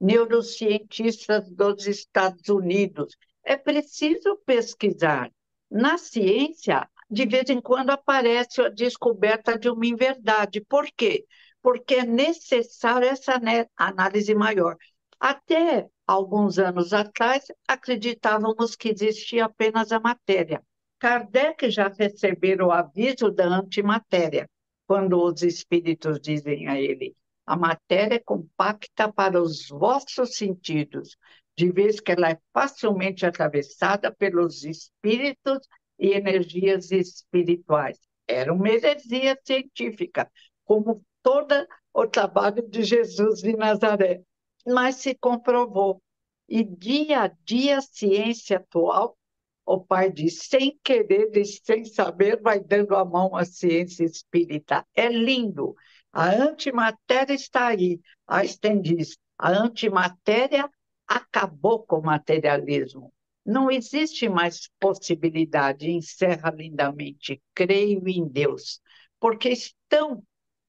neurocientistas 0.00 1.50
dos 1.50 1.86
Estados 1.86 2.48
Unidos. 2.48 3.16
É 3.44 3.56
preciso 3.56 4.36
pesquisar. 4.44 5.30
Na 5.70 5.96
ciência, 5.96 6.88
de 7.10 7.26
vez 7.26 7.50
em 7.50 7.60
quando 7.60 7.90
aparece 7.90 8.62
a 8.62 8.68
descoberta 8.68 9.58
de 9.58 9.68
uma 9.68 9.86
inverdade. 9.86 10.60
Por 10.62 10.86
quê? 10.96 11.26
Porque 11.60 11.96
é 11.96 12.06
necessário 12.06 13.06
essa 13.06 13.40
análise 13.76 14.34
maior. 14.34 14.76
Até 15.20 15.88
alguns 16.06 16.58
anos 16.58 16.92
atrás, 16.92 17.44
acreditávamos 17.68 18.74
que 18.74 18.88
existia 18.88 19.44
apenas 19.44 19.92
a 19.92 20.00
matéria. 20.00 20.62
Kardec 21.02 21.68
já 21.68 21.88
recebeu 21.88 22.66
o 22.66 22.70
aviso 22.70 23.28
da 23.28 23.44
antimatéria, 23.46 24.48
quando 24.86 25.20
os 25.20 25.42
espíritos 25.42 26.20
dizem 26.20 26.68
a 26.68 26.80
ele: 26.80 27.16
a 27.44 27.56
matéria 27.56 28.14
é 28.14 28.18
compacta 28.20 29.12
para 29.12 29.42
os 29.42 29.66
vossos 29.68 30.36
sentidos, 30.36 31.16
de 31.58 31.72
vez 31.72 31.98
que 31.98 32.12
ela 32.12 32.30
é 32.30 32.38
facilmente 32.54 33.26
atravessada 33.26 34.14
pelos 34.14 34.62
espíritos 34.62 35.66
e 35.98 36.12
energias 36.12 36.92
espirituais. 36.92 37.98
Era 38.28 38.54
uma 38.54 38.68
heresia 38.68 39.36
científica, 39.44 40.30
como 40.64 41.04
todo 41.20 41.66
o 41.92 42.06
trabalho 42.06 42.62
de 42.68 42.84
Jesus 42.84 43.40
de 43.40 43.56
Nazaré, 43.56 44.22
mas 44.64 44.94
se 44.98 45.16
comprovou. 45.16 46.00
E 46.48 46.62
dia 46.62 47.22
a 47.22 47.26
dia 47.44 47.78
a 47.78 47.82
ciência 47.82 48.58
atual, 48.58 49.16
o 49.64 49.80
pai 49.80 50.10
diz, 50.10 50.40
sem 50.48 50.78
querer 50.82 51.30
e 51.36 51.44
sem 51.44 51.84
saber, 51.84 52.40
vai 52.40 52.60
dando 52.60 52.94
a 52.94 53.04
mão 53.04 53.36
à 53.36 53.44
ciência 53.44 54.04
espírita. 54.04 54.86
É 54.94 55.08
lindo. 55.08 55.74
A 56.12 56.30
antimatéria 56.30 57.34
está 57.34 57.68
aí. 57.68 58.00
Einstein 58.26 58.80
diz, 58.80 59.16
a 59.38 59.50
antimatéria 59.50 60.68
acabou 61.06 61.84
com 61.84 61.98
o 61.98 62.04
materialismo. 62.04 63.12
Não 63.44 63.70
existe 63.70 64.28
mais 64.28 64.68
possibilidade, 64.78 65.90
encerra 65.90 66.50
lindamente, 66.50 67.42
creio 67.54 68.06
em 68.06 68.28
Deus, 68.28 68.80
porque 69.18 69.48
estão 69.48 70.22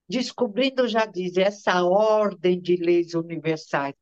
descobrindo, 0.09 0.87
já 0.87 1.05
diz, 1.05 1.37
essa 1.37 1.83
ordem 1.83 2.59
de 2.59 2.75
leis 2.75 3.13
universais. 3.13 3.93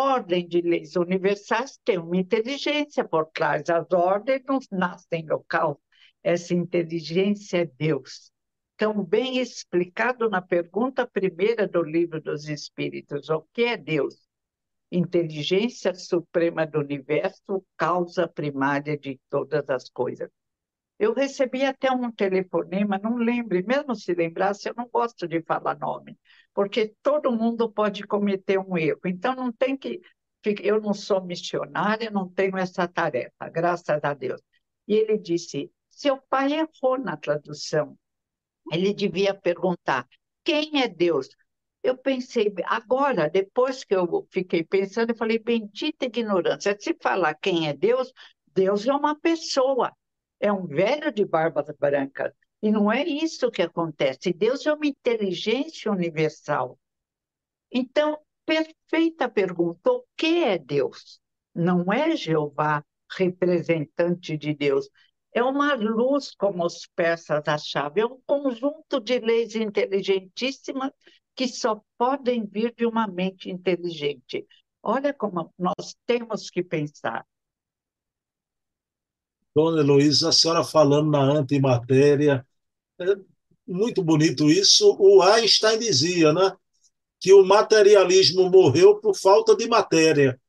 Ordem 0.00 0.46
de 0.46 0.60
leis 0.60 0.94
universais 0.94 1.76
tem 1.84 1.98
uma 1.98 2.16
inteligência 2.16 3.04
por 3.04 3.26
trás, 3.32 3.68
as 3.68 3.90
ordens 3.92 4.42
não 4.46 4.60
nascem 4.70 5.24
no 5.24 5.42
caos, 5.42 5.76
essa 6.22 6.54
inteligência 6.54 7.62
é 7.62 7.64
Deus. 7.66 8.30
Então, 8.76 9.02
bem 9.02 9.38
explicado 9.38 10.30
na 10.30 10.40
pergunta 10.40 11.04
primeira 11.04 11.66
do 11.66 11.82
livro 11.82 12.20
dos 12.20 12.48
Espíritos, 12.48 13.28
o 13.28 13.42
que 13.52 13.64
é 13.64 13.76
Deus? 13.76 14.28
inteligência 14.90 15.92
suprema 15.94 16.66
do 16.66 16.78
universo, 16.78 17.64
causa 17.76 18.26
primária 18.26 18.96
de 18.96 19.20
todas 19.28 19.68
as 19.68 19.88
coisas. 19.88 20.30
Eu 20.98 21.14
recebi 21.14 21.64
até 21.64 21.90
um 21.90 22.10
telefonema, 22.10 22.98
não 22.98 23.16
lembre, 23.16 23.62
mesmo 23.62 23.94
se 23.94 24.12
lembrasse, 24.14 24.68
eu 24.68 24.74
não 24.76 24.88
gosto 24.88 25.28
de 25.28 25.40
falar 25.42 25.78
nome, 25.78 26.18
porque 26.52 26.94
todo 27.02 27.30
mundo 27.30 27.70
pode 27.70 28.02
cometer 28.04 28.58
um 28.58 28.76
erro. 28.76 29.00
Então 29.06 29.34
não 29.34 29.52
tem 29.52 29.76
que. 29.76 30.00
Eu 30.62 30.80
não 30.80 30.94
sou 30.94 31.24
missionária, 31.24 32.10
não 32.10 32.28
tenho 32.28 32.56
essa 32.56 32.86
tarefa, 32.88 33.48
graças 33.50 34.02
a 34.02 34.14
Deus. 34.14 34.40
E 34.86 34.94
ele 34.94 35.18
disse: 35.18 35.70
seu 35.90 36.18
pai 36.28 36.52
errou 36.52 36.98
na 36.98 37.16
tradução. 37.16 37.96
Ele 38.72 38.92
devia 38.94 39.34
perguntar: 39.34 40.06
quem 40.44 40.82
é 40.82 40.88
Deus? 40.88 41.28
eu 41.82 41.96
pensei, 41.96 42.52
agora, 42.64 43.30
depois 43.30 43.84
que 43.84 43.94
eu 43.94 44.26
fiquei 44.30 44.64
pensando, 44.64 45.10
eu 45.10 45.16
falei, 45.16 45.38
bendita 45.38 46.06
ignorância. 46.06 46.76
Se 46.78 46.94
falar 47.00 47.34
quem 47.34 47.68
é 47.68 47.72
Deus, 47.72 48.12
Deus 48.46 48.86
é 48.86 48.92
uma 48.92 49.18
pessoa, 49.18 49.92
é 50.40 50.52
um 50.52 50.66
velho 50.66 51.12
de 51.12 51.24
barbas 51.24 51.66
brancas. 51.78 52.32
E 52.60 52.70
não 52.70 52.90
é 52.90 53.04
isso 53.04 53.50
que 53.50 53.62
acontece. 53.62 54.32
Deus 54.32 54.66
é 54.66 54.72
uma 54.72 54.86
inteligência 54.86 55.90
universal. 55.90 56.78
Então, 57.70 58.18
perfeita 58.44 59.28
pergunta: 59.28 59.92
o 59.92 60.04
que 60.16 60.44
é 60.44 60.58
Deus? 60.58 61.20
Não 61.54 61.92
é 61.92 62.16
Jeová, 62.16 62.84
representante 63.16 64.36
de 64.36 64.54
Deus. 64.54 64.88
É 65.32 65.42
uma 65.42 65.74
luz, 65.74 66.34
como 66.34 66.64
os 66.64 66.86
persas 66.96 67.42
achavam, 67.46 68.02
é 68.02 68.06
um 68.06 68.20
conjunto 68.26 68.98
de 69.00 69.18
leis 69.20 69.54
inteligentíssimas 69.54 70.90
que 71.36 71.46
só 71.46 71.80
podem 71.96 72.44
vir 72.44 72.74
de 72.74 72.86
uma 72.86 73.06
mente 73.06 73.50
inteligente. 73.50 74.46
Olha 74.82 75.12
como 75.14 75.52
nós 75.56 75.94
temos 76.06 76.50
que 76.50 76.62
pensar. 76.64 77.24
Dona 79.58 79.80
Heloísa, 79.80 80.28
a 80.28 80.32
senhora 80.32 80.62
falando 80.62 81.10
na 81.10 81.20
antimatéria, 81.20 82.46
é 83.00 83.04
muito 83.66 84.04
bonito 84.04 84.48
isso. 84.48 84.96
O 85.00 85.20
Einstein 85.20 85.80
dizia, 85.80 86.32
né? 86.32 86.56
Que 87.18 87.32
o 87.32 87.44
materialismo 87.44 88.48
morreu 88.48 89.00
por 89.00 89.16
falta 89.16 89.56
de 89.56 89.66
matéria. 89.66 90.40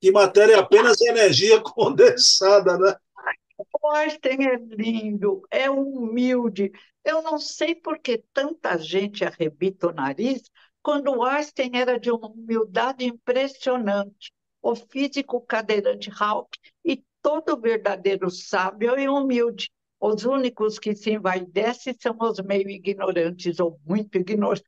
Que 0.00 0.12
matéria 0.12 0.54
é 0.54 0.58
apenas 0.60 1.00
energia 1.00 1.58
condensada, 1.74 2.78
né? 2.78 2.94
O 3.82 3.90
Einstein 3.96 4.44
é 4.44 4.56
lindo, 4.56 5.42
é 5.50 5.68
humilde, 5.68 6.70
eu 7.04 7.20
não 7.20 7.40
sei 7.40 7.74
por 7.74 7.98
que 7.98 8.22
tanta 8.32 8.78
gente 8.78 9.24
arrebita 9.24 9.88
o 9.88 9.92
nariz 9.92 10.40
quando 10.80 11.10
o 11.10 11.24
Einstein 11.24 11.72
era 11.74 11.98
de 11.98 12.12
uma 12.12 12.28
humildade 12.28 13.04
impressionante. 13.04 14.32
O 14.62 14.76
físico 14.76 15.40
cadeirante 15.40 16.12
Hawking 16.16 16.60
e 16.84 17.02
todo 17.22 17.60
verdadeiro 17.60 18.30
sábio 18.30 18.98
e 18.98 19.08
humilde. 19.08 19.70
Os 20.00 20.24
únicos 20.24 20.78
que 20.78 20.96
se 20.96 21.12
envaidecem 21.12 21.96
são 22.00 22.16
os 22.20 22.40
meio 22.40 22.68
ignorantes 22.68 23.60
ou 23.60 23.80
muito 23.86 24.18
ignorantes. 24.18 24.64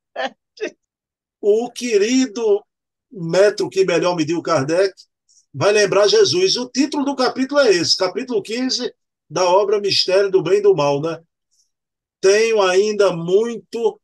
O 1.40 1.70
querido 1.70 2.64
metro 3.10 3.68
que 3.68 3.84
melhor 3.84 4.16
mediu 4.16 4.40
Kardec 4.40 4.94
vai 5.52 5.72
lembrar 5.72 6.08
Jesus. 6.08 6.56
O 6.56 6.68
título 6.70 7.04
do 7.04 7.16
capítulo 7.16 7.60
é 7.60 7.70
esse, 7.70 7.96
capítulo 7.96 8.40
15 8.40 8.94
da 9.28 9.44
obra 9.44 9.80
Mistério 9.80 10.30
do 10.30 10.42
Bem 10.42 10.58
e 10.58 10.62
do 10.62 10.74
Mal, 10.74 11.00
né? 11.02 11.20
tenho 12.24 12.62
ainda 12.62 13.14
muito 13.14 14.00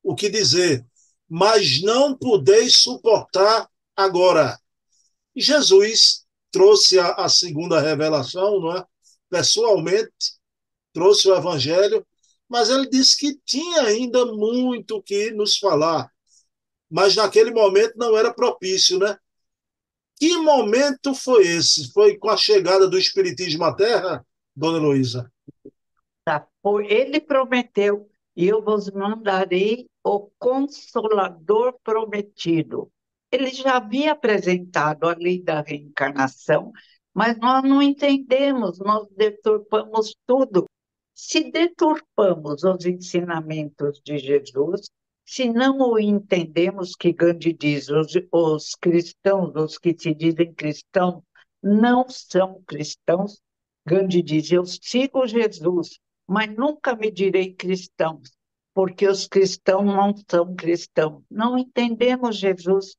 o 0.00 0.14
que 0.14 0.30
dizer, 0.30 0.86
mas 1.28 1.82
não 1.82 2.16
podeis 2.16 2.76
suportar 2.76 3.68
agora. 3.96 4.56
Jesus 5.34 6.23
trouxe 6.54 7.00
a, 7.00 7.08
a 7.14 7.28
segunda 7.28 7.80
revelação, 7.80 8.60
não 8.60 8.76
é? 8.76 8.84
pessoalmente, 9.28 10.38
trouxe 10.92 11.28
o 11.28 11.34
evangelho, 11.34 12.06
mas 12.48 12.70
ele 12.70 12.88
disse 12.88 13.18
que 13.18 13.36
tinha 13.44 13.82
ainda 13.82 14.24
muito 14.26 15.02
que 15.02 15.32
nos 15.32 15.58
falar, 15.58 16.08
mas 16.88 17.16
naquele 17.16 17.50
momento 17.50 17.94
não 17.96 18.16
era 18.16 18.32
propício, 18.32 19.00
né? 19.00 19.18
Que 20.16 20.36
momento 20.36 21.12
foi 21.12 21.44
esse? 21.44 21.92
Foi 21.92 22.16
com 22.16 22.30
a 22.30 22.36
chegada 22.36 22.86
do 22.86 22.96
Espiritismo 22.96 23.64
à 23.64 23.74
Terra, 23.74 24.24
dona 24.54 24.78
Luísa? 24.78 25.28
Tá? 26.24 26.46
Ele 26.88 27.20
prometeu, 27.20 28.08
e 28.36 28.46
eu 28.46 28.62
vos 28.62 28.88
mandarei 28.92 29.88
o 30.04 30.30
Consolador 30.38 31.74
prometido. 31.82 32.92
Ele 33.34 33.50
já 33.50 33.78
havia 33.78 34.12
apresentado 34.12 35.08
a 35.08 35.14
lei 35.14 35.42
da 35.42 35.60
reencarnação, 35.60 36.70
mas 37.12 37.36
nós 37.36 37.64
não 37.64 37.82
entendemos, 37.82 38.78
nós 38.78 39.08
deturpamos 39.16 40.14
tudo. 40.24 40.66
Se 41.12 41.50
deturpamos 41.50 42.62
os 42.62 42.86
ensinamentos 42.86 44.00
de 44.04 44.18
Jesus, 44.18 44.82
se 45.26 45.48
não 45.48 45.78
o 45.78 45.98
entendemos, 45.98 46.94
que 46.94 47.12
Gandhi 47.12 47.52
diz, 47.52 47.88
os, 47.88 48.12
os 48.30 48.76
cristãos, 48.80 49.52
os 49.56 49.78
que 49.78 49.96
se 49.98 50.14
dizem 50.14 50.54
cristãos, 50.54 51.20
não 51.60 52.08
são 52.08 52.62
cristãos, 52.64 53.40
Gandhi 53.84 54.22
diz, 54.22 54.52
eu 54.52 54.64
sigo 54.64 55.26
Jesus, 55.26 55.98
mas 56.24 56.54
nunca 56.54 56.94
me 56.94 57.10
direi 57.10 57.52
cristãos, 57.52 58.30
porque 58.72 59.08
os 59.08 59.26
cristãos 59.26 59.84
não 59.84 60.14
são 60.30 60.54
cristãos. 60.54 61.24
Não 61.28 61.58
entendemos 61.58 62.36
Jesus. 62.36 62.94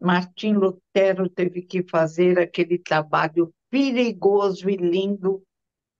Martim 0.00 0.54
Lutero 0.54 1.28
teve 1.28 1.62
que 1.62 1.82
fazer 1.82 2.38
aquele 2.38 2.78
trabalho 2.78 3.52
perigoso 3.68 4.68
e 4.70 4.76
lindo. 4.76 5.42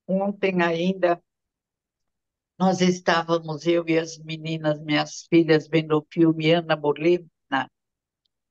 Ontem 0.09 0.63
ainda 0.63 1.23
nós 2.59 2.81
estávamos, 2.81 3.67
eu 3.67 3.85
e 3.89 3.99
as 3.99 4.19
meninas, 4.19 4.81
minhas 4.81 5.27
filhas, 5.29 5.69
vendo 5.69 5.97
o 5.97 6.07
filme 6.11 6.51
Ana 6.53 6.77
Bolena. 6.77 7.27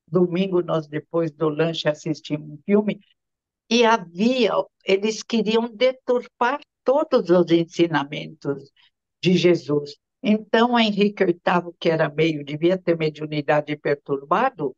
Domingo, 0.08 0.62
nós, 0.62 0.88
depois 0.88 1.32
do 1.32 1.50
lanche, 1.50 1.88
assistimos 1.88 2.50
um 2.50 2.60
filme 2.66 3.00
e 3.70 3.86
havia, 3.86 4.52
eles 4.84 5.22
queriam 5.22 5.70
deturpar 5.70 6.60
todos 6.84 7.30
os 7.30 7.52
ensinamentos 7.52 8.72
de 9.22 9.38
Jesus. 9.38 9.96
Então, 10.24 10.78
Henrique 10.80 11.24
VIII, 11.26 11.74
que 11.80 11.90
era 11.90 12.10
meio, 12.10 12.44
devia 12.44 12.78
ter 12.78 12.98
mediunidade 12.98 13.78
perturbado, 13.78 14.76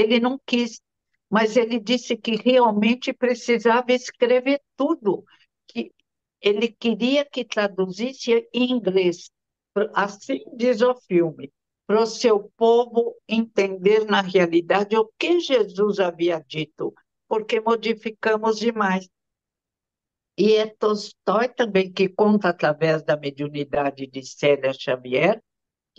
ele 0.00 0.18
não 0.18 0.40
quis, 0.46 0.80
mas 1.28 1.56
ele 1.56 1.78
disse 1.78 2.16
que 2.16 2.36
realmente 2.36 3.12
precisava 3.12 3.92
escrever 3.92 4.60
tudo, 4.76 5.24
que 5.68 5.92
ele 6.40 6.68
queria 6.68 7.24
que 7.24 7.44
traduzisse 7.44 8.48
em 8.52 8.72
inglês. 8.72 9.30
Assim 9.94 10.40
diz 10.56 10.80
o 10.80 10.94
filme, 10.94 11.52
para 11.86 12.02
o 12.02 12.06
seu 12.06 12.50
povo 12.56 13.16
entender 13.28 14.04
na 14.04 14.20
realidade 14.20 14.96
o 14.96 15.10
que 15.18 15.40
Jesus 15.40 16.00
havia 16.00 16.44
dito, 16.46 16.92
porque 17.28 17.60
modificamos 17.60 18.58
demais. 18.58 19.08
E 20.36 20.54
é 20.54 20.66
Tolstói 20.66 21.48
também 21.48 21.92
que 21.92 22.08
conta 22.08 22.48
através 22.48 23.02
da 23.02 23.16
mediunidade 23.16 24.06
de 24.06 24.24
Célia 24.24 24.72
Xavier, 24.72 25.42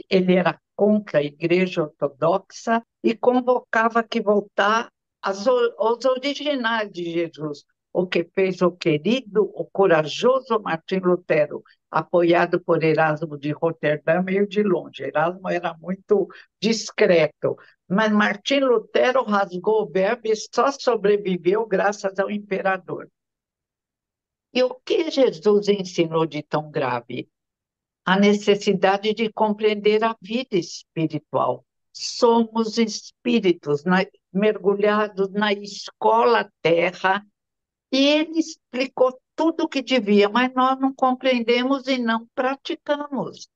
ele 0.10 0.36
era 0.36 0.60
contra 0.76 1.20
a 1.20 1.24
Igreja 1.24 1.84
Ortodoxa 1.84 2.84
e 3.04 3.16
convocava 3.16 4.04
que 4.04 4.22
voltar 4.22 4.90
aos 5.22 6.06
originais 6.06 6.92
de 6.92 7.04
Jesus, 7.12 7.64
o 7.94 8.08
que 8.08 8.24
fez 8.34 8.62
o 8.62 8.72
querido, 8.72 9.44
o 9.54 9.66
corajoso 9.66 10.60
Martim 10.60 11.00
Lutero, 11.00 11.64
apoiado 11.90 12.60
por 12.60 12.84
Erasmo 12.84 13.38
de 13.38 13.52
Roterdã, 13.52 14.22
meio 14.24 14.48
de 14.48 14.64
longe. 14.64 15.04
Erasmo 15.04 15.50
era 15.50 15.76
muito 15.78 16.28
discreto, 16.60 17.58
mas 17.88 18.12
Martim 18.12 18.62
Lutero 18.62 19.24
rasgou 19.24 19.84
o 19.84 19.92
verbo 19.92 20.22
e 20.26 20.36
só 20.36 20.72
sobreviveu 20.72 21.66
graças 21.68 22.18
ao 22.18 22.32
imperador. 22.32 23.10
E 24.54 24.64
o 24.64 24.74
que 24.86 25.12
Jesus 25.12 25.68
ensinou 25.68 26.26
de 26.26 26.42
tão 26.42 26.72
grave? 26.72 27.30
A 28.06 28.20
necessidade 28.20 29.14
de 29.14 29.32
compreender 29.32 30.04
a 30.04 30.16
vida 30.22 30.58
espiritual. 30.58 31.66
Somos 31.94 32.78
espíritos 32.78 33.84
na, 33.84 34.06
mergulhados 34.34 35.30
na 35.32 35.54
escola 35.54 36.52
terra 36.62 37.26
e 37.92 37.98
ele 37.98 38.40
explicou 38.40 39.20
tudo 39.36 39.64
o 39.64 39.68
que 39.68 39.82
devia, 39.82 40.30
mas 40.30 40.54
nós 40.54 40.80
não 40.80 40.94
compreendemos 40.94 41.88
e 41.88 41.98
não 41.98 42.28
praticamos. 42.34 43.50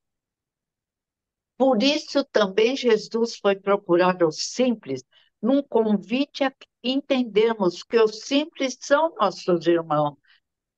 Por 1.56 1.82
isso 1.82 2.22
também 2.24 2.76
Jesus 2.76 3.36
foi 3.36 3.56
procurar 3.56 4.22
os 4.22 4.52
simples, 4.52 5.02
num 5.40 5.62
convite 5.62 6.44
a 6.44 6.52
entendermos 6.82 7.82
que 7.82 7.98
os 7.98 8.20
simples 8.26 8.76
são 8.80 9.14
nossos 9.16 9.66
irmãos. 9.66 10.16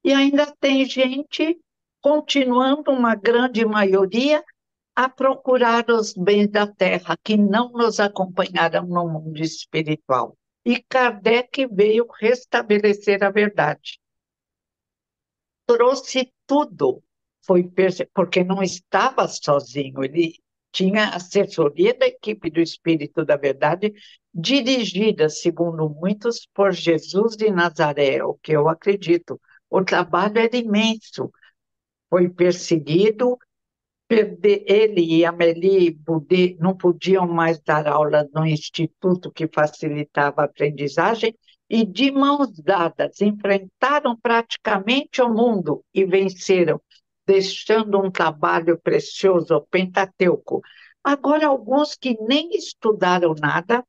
E 0.05 0.13
ainda 0.13 0.55
tem 0.61 0.85
gente, 0.85 1.59
continuando 2.01 2.91
uma 2.91 3.15
grande 3.15 3.65
maioria, 3.65 4.43
a 4.95 5.09
procurar 5.09 5.89
os 5.91 6.13
bens 6.13 6.49
da 6.49 6.67
terra, 6.67 7.17
que 7.23 7.37
não 7.37 7.71
nos 7.71 8.01
acompanharam 8.01 8.85
no 8.85 9.09
mundo 9.09 9.41
espiritual. 9.41 10.37
E 10.65 10.83
Kardec 10.89 11.67
veio 11.69 12.07
restabelecer 12.21 13.23
a 13.23 13.31
verdade. 13.31 14.01
Trouxe 15.67 16.33
tudo, 16.47 17.01
foi 17.47 17.71
porque 18.13 18.43
não 18.43 18.61
estava 18.61 19.29
sozinho, 19.29 20.03
ele 20.03 20.35
tinha 20.73 21.11
assessoria 21.11 21.97
da 21.97 22.07
equipe 22.07 22.51
do 22.51 22.61
Espírito 22.61 23.25
da 23.25 23.37
Verdade, 23.37 23.93
dirigida, 24.35 25.29
segundo 25.29 25.89
muitos, 25.89 26.49
por 26.53 26.73
Jesus 26.73 27.37
de 27.37 27.51
Nazaré, 27.51 28.23
o 28.23 28.35
que 28.35 28.53
eu 28.53 28.69
acredito. 28.69 29.41
O 29.71 29.85
trabalho 29.85 30.39
era 30.39 30.57
imenso. 30.57 31.31
Foi 32.11 32.29
perseguido, 32.29 33.39
ele 34.11 35.03
e 35.17 35.25
Amélie 35.25 35.91
Boudet 35.91 36.57
não 36.59 36.75
podiam 36.75 37.27
mais 37.27 37.61
dar 37.61 37.87
aula 37.87 38.27
no 38.33 38.47
instituto 38.47 39.31
que 39.31 39.47
facilitava 39.47 40.41
a 40.41 40.45
aprendizagem 40.45 41.37
e, 41.69 41.85
de 41.85 42.11
mãos 42.11 42.51
dadas, 42.59 43.21
enfrentaram 43.21 44.17
praticamente 44.17 45.21
o 45.21 45.29
mundo 45.29 45.85
e 45.93 46.07
venceram, 46.07 46.81
deixando 47.27 48.01
um 48.01 48.11
trabalho 48.11 48.79
precioso, 48.79 49.55
o 49.55 49.61
Pentateuco. 49.61 50.63
Agora, 51.05 51.47
alguns 51.47 51.95
que 51.95 52.17
nem 52.23 52.57
estudaram 52.57 53.35
nada, 53.39 53.85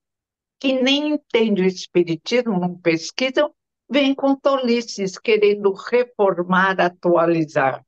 que 0.60 0.74
nem 0.74 1.14
entendem 1.14 1.64
o 1.64 1.68
Espiritismo, 1.68 2.60
não 2.60 2.76
pesquisam, 2.76 3.54
vêm 3.90 4.14
com 4.14 4.36
tolices, 4.36 5.18
querendo 5.18 5.72
reformar, 5.72 6.82
atualizar. 6.82 7.82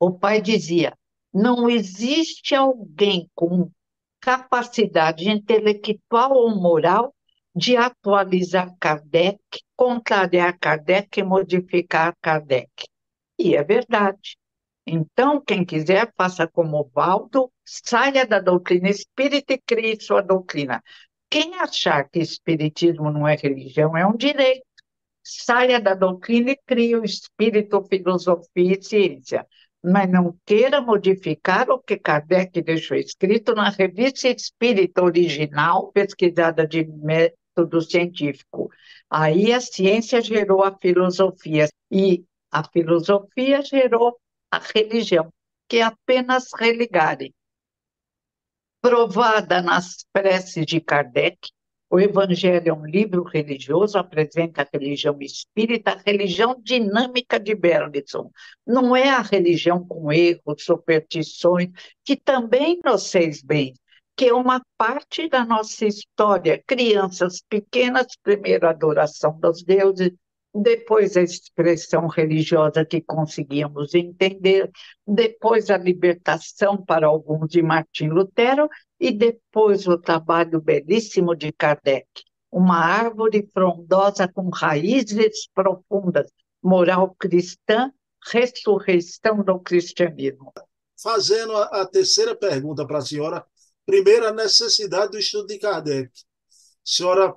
O 0.00 0.10
pai 0.10 0.40
dizia: 0.40 0.96
não 1.32 1.68
existe 1.68 2.54
alguém 2.54 3.30
com 3.34 3.70
capacidade 4.18 5.28
intelectual 5.28 6.32
ou 6.32 6.58
moral 6.58 7.14
de 7.54 7.76
atualizar 7.76 8.74
Kardec, 8.80 9.38
contrariar 9.76 10.58
Kardec 10.58 11.20
e 11.20 11.22
modificar 11.22 12.14
Kardec. 12.22 12.70
E 13.38 13.54
é 13.54 13.62
verdade. 13.62 14.38
Então, 14.86 15.38
quem 15.38 15.66
quiser, 15.66 16.10
faça 16.16 16.48
como 16.48 16.90
Valdo, 16.94 17.52
saia 17.62 18.26
da 18.26 18.40
doutrina 18.40 18.88
espírita 18.88 19.52
e 19.52 19.58
crie 19.58 20.00
sua 20.00 20.22
doutrina. 20.22 20.82
Quem 21.28 21.56
achar 21.56 22.08
que 22.08 22.20
espiritismo 22.20 23.10
não 23.10 23.28
é 23.28 23.36
religião 23.36 23.94
é 23.94 24.06
um 24.06 24.16
direito. 24.16 24.64
Saia 25.22 25.78
da 25.78 25.94
doutrina 25.94 26.52
e 26.52 26.56
crie 26.66 26.96
o 26.96 27.04
espírito, 27.04 27.84
filosofia 27.84 28.78
e 28.78 28.82
ciência 28.82 29.46
mas 29.82 30.10
não 30.10 30.36
queira 30.44 30.80
modificar 30.80 31.70
o 31.70 31.78
que 31.78 31.96
Kardec 31.96 32.60
deixou 32.62 32.96
escrito 32.96 33.54
na 33.54 33.70
revista 33.70 34.28
Espírita 34.28 35.02
Original, 35.02 35.90
pesquisada 35.92 36.66
de 36.66 36.84
método 36.84 37.80
científico. 37.80 38.70
Aí 39.08 39.52
a 39.52 39.60
ciência 39.60 40.20
gerou 40.20 40.62
a 40.62 40.76
filosofia 40.76 41.68
e 41.90 42.24
a 42.50 42.62
filosofia 42.64 43.62
gerou 43.62 44.18
a 44.50 44.58
religião, 44.58 45.32
que 45.68 45.78
é 45.78 45.82
apenas 45.82 46.48
religarem. 46.52 47.32
Provada 48.82 49.62
nas 49.62 50.04
preces 50.12 50.66
de 50.66 50.80
Kardec, 50.80 51.50
o 51.90 51.98
Evangelho 51.98 52.68
é 52.68 52.72
um 52.72 52.86
livro 52.86 53.24
religioso, 53.24 53.98
apresenta 53.98 54.62
a 54.62 54.68
religião 54.72 55.16
espírita, 55.20 55.90
a 55.90 56.02
religião 56.06 56.56
dinâmica 56.62 57.38
de 57.38 57.52
Bergson. 57.52 58.30
Não 58.64 58.94
é 58.94 59.10
a 59.10 59.20
religião 59.20 59.84
com 59.84 60.12
erros, 60.12 60.62
superstições, 60.62 61.68
que 62.04 62.14
também 62.14 62.78
fez 63.10 63.42
bem, 63.42 63.74
que 64.16 64.26
é 64.26 64.32
uma 64.32 64.62
parte 64.78 65.28
da 65.28 65.44
nossa 65.44 65.84
história. 65.84 66.62
Crianças 66.64 67.42
pequenas, 67.48 68.06
primeiro 68.22 68.68
adoração 68.68 69.36
dos 69.40 69.64
deuses, 69.64 70.12
depois 70.54 71.16
a 71.16 71.22
expressão 71.22 72.06
religiosa 72.08 72.84
que 72.84 73.00
conseguíamos 73.00 73.94
entender, 73.94 74.70
depois 75.06 75.70
a 75.70 75.78
libertação 75.78 76.82
para 76.84 77.06
alguns 77.06 77.48
de 77.48 77.62
Martim 77.62 78.08
Lutero 78.08 78.68
e 78.98 79.12
depois 79.12 79.86
o 79.86 79.96
trabalho 79.96 80.60
belíssimo 80.60 81.36
de 81.36 81.52
Kardec, 81.52 82.06
uma 82.50 82.78
árvore 82.78 83.48
frondosa 83.52 84.26
com 84.26 84.50
raízes 84.50 85.48
profundas, 85.54 86.30
moral 86.62 87.14
cristã, 87.18 87.92
ressurreição 88.26 89.42
do 89.42 89.58
cristianismo. 89.60 90.52
Fazendo 91.00 91.56
a, 91.56 91.86
terceira 91.86 92.36
pergunta 92.36 92.86
para 92.86 92.98
a 92.98 93.02
senhora, 93.02 93.46
primeiro 93.86 94.26
a 94.26 94.32
necessidade 94.32 95.12
do 95.12 95.18
estudo 95.18 95.46
de 95.46 95.58
Kardec. 95.58 96.10
A 96.10 96.52
senhora 96.84 97.34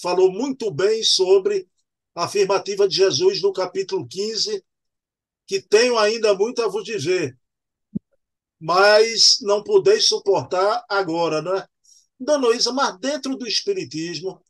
falou 0.00 0.32
muito 0.32 0.70
bem 0.70 1.02
sobre 1.02 1.68
a 2.14 2.24
afirmativa 2.24 2.88
de 2.88 2.96
Jesus 2.96 3.40
no 3.40 3.52
capítulo 3.52 4.06
15, 4.06 4.64
que 5.46 5.60
tenho 5.60 5.98
ainda 5.98 6.34
muito 6.34 6.62
a 6.62 6.68
vos 6.68 6.84
dizer, 6.84 7.36
mas 8.58 9.38
não 9.40 9.64
podeis 9.64 10.06
suportar 10.06 10.84
agora, 10.88 11.40
não 11.40 11.56
é? 11.56 11.66
Dona 12.18 12.48
Luísa, 12.48 12.72
mas 12.72 12.98
dentro 12.98 13.34
do 13.36 13.46
Espiritismo 13.46 14.44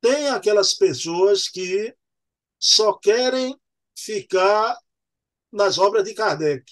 tem 0.00 0.28
aquelas 0.28 0.74
pessoas 0.74 1.48
que 1.48 1.94
só 2.58 2.92
querem 2.92 3.58
ficar 3.96 4.76
nas 5.50 5.78
obras 5.78 6.04
de 6.04 6.14
Kardec. 6.14 6.64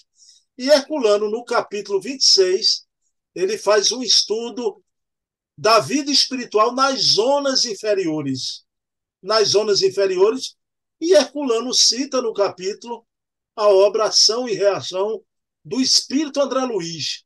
E 0.57 0.69
Herculano, 0.69 1.29
no 1.29 1.43
capítulo 1.43 1.99
26, 1.99 2.85
ele 3.33 3.57
faz 3.57 3.91
um 3.91 4.03
estudo 4.03 4.83
da 5.57 5.79
vida 5.79 6.11
espiritual 6.11 6.73
nas 6.73 6.99
zonas 7.01 7.65
inferiores. 7.65 8.63
Nas 9.21 9.49
zonas 9.49 9.81
inferiores, 9.81 10.55
e 10.99 11.13
Herculano 11.13 11.73
cita 11.73 12.21
no 12.21 12.33
capítulo 12.33 13.05
a 13.55 13.67
obra 13.67 14.05
Ação 14.05 14.47
e 14.47 14.53
Reação 14.53 15.21
do 15.63 15.81
espírito 15.81 16.41
André 16.41 16.61
Luiz. 16.61 17.23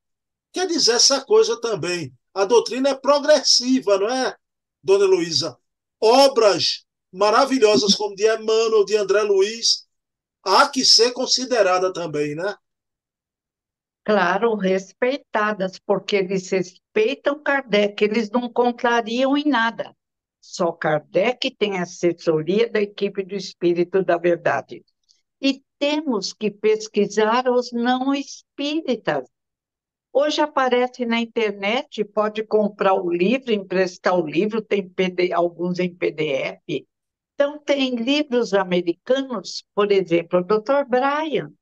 Quer 0.52 0.68
dizer 0.68 0.94
essa 0.94 1.24
coisa 1.24 1.60
também. 1.60 2.14
A 2.34 2.46
doutrina 2.46 2.90
é 2.90 2.96
progressiva, 2.96 4.00
não 4.00 4.10
é, 4.10 4.36
dona 4.82 5.06
Luísa? 5.06 5.58
Obras 6.02 6.86
maravilhosas, 7.12 7.94
como 7.94 8.16
de 8.16 8.28
Emmanuel, 8.28 8.84
de 8.84 8.98
André 8.98 9.22
Luiz, 9.22 9.88
há 10.44 10.68
que 10.68 10.84
ser 10.84 11.12
considerada 11.12 11.94
também, 11.94 12.36
né? 12.36 12.56
Claro, 14.04 14.56
respeitadas, 14.56 15.80
porque 15.80 16.18
eles 16.18 16.50
respeitam 16.50 17.42
Kardec, 17.42 18.04
eles 18.04 18.30
não 18.30 18.52
contrariam 18.52 19.38
em 19.38 19.46
nada. 19.46 19.96
Só 20.46 20.74
Kardec 20.74 21.56
tem 21.56 21.80
assessoria 21.80 22.70
da 22.70 22.82
equipe 22.82 23.24
do 23.24 23.34
Espírito 23.34 24.04
da 24.04 24.18
Verdade. 24.18 24.84
E 25.42 25.64
temos 25.80 26.34
que 26.34 26.52
pesquisar 26.52 27.48
os 27.50 27.72
não 27.72 28.14
espíritas. 28.14 29.26
Hoje 30.12 30.42
aparece 30.42 31.06
na 31.06 31.22
internet, 31.22 32.04
pode 32.04 32.44
comprar 32.44 32.94
o 32.94 33.10
livro, 33.10 33.54
emprestar 33.54 34.20
o 34.20 34.28
livro, 34.28 34.62
tem 34.62 34.88
PD, 34.88 35.32
alguns 35.32 35.80
em 35.80 35.96
PDF. 35.96 36.86
Então, 37.34 37.58
tem 37.60 37.96
livros 37.96 38.54
americanos, 38.54 39.64
por 39.74 39.94
exemplo, 39.94 40.40
o 40.40 40.44
Dr. 40.44 40.84
Brian 40.86 41.54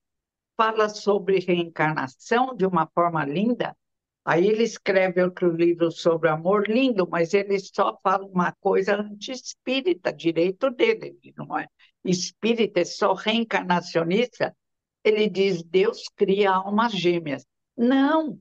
fala 0.57 0.89
sobre 0.89 1.39
reencarnação 1.39 2.55
de 2.55 2.65
uma 2.65 2.87
forma 2.87 3.23
linda, 3.25 3.77
Aí 4.23 4.47
ele 4.47 4.63
escreve 4.63 5.23
outro 5.23 5.51
livro 5.51 5.91
sobre 5.91 6.29
amor 6.29 6.69
lindo, 6.69 7.07
mas 7.09 7.33
ele 7.33 7.57
só 7.59 7.97
fala 8.03 8.25
uma 8.25 8.51
coisa 8.53 8.95
anti-espírita, 8.95 10.13
direito 10.13 10.69
dele, 10.69 11.17
ele 11.23 11.33
não 11.35 11.57
é 11.57 11.67
espírita, 12.05 12.81
é 12.81 12.85
só 12.85 13.13
reencarnacionista. 13.13 14.55
Ele 15.03 15.27
diz: 15.27 15.63
Deus 15.63 16.03
cria 16.15 16.51
almas 16.51 16.93
gêmeas. 16.93 17.45
Não! 17.75 18.39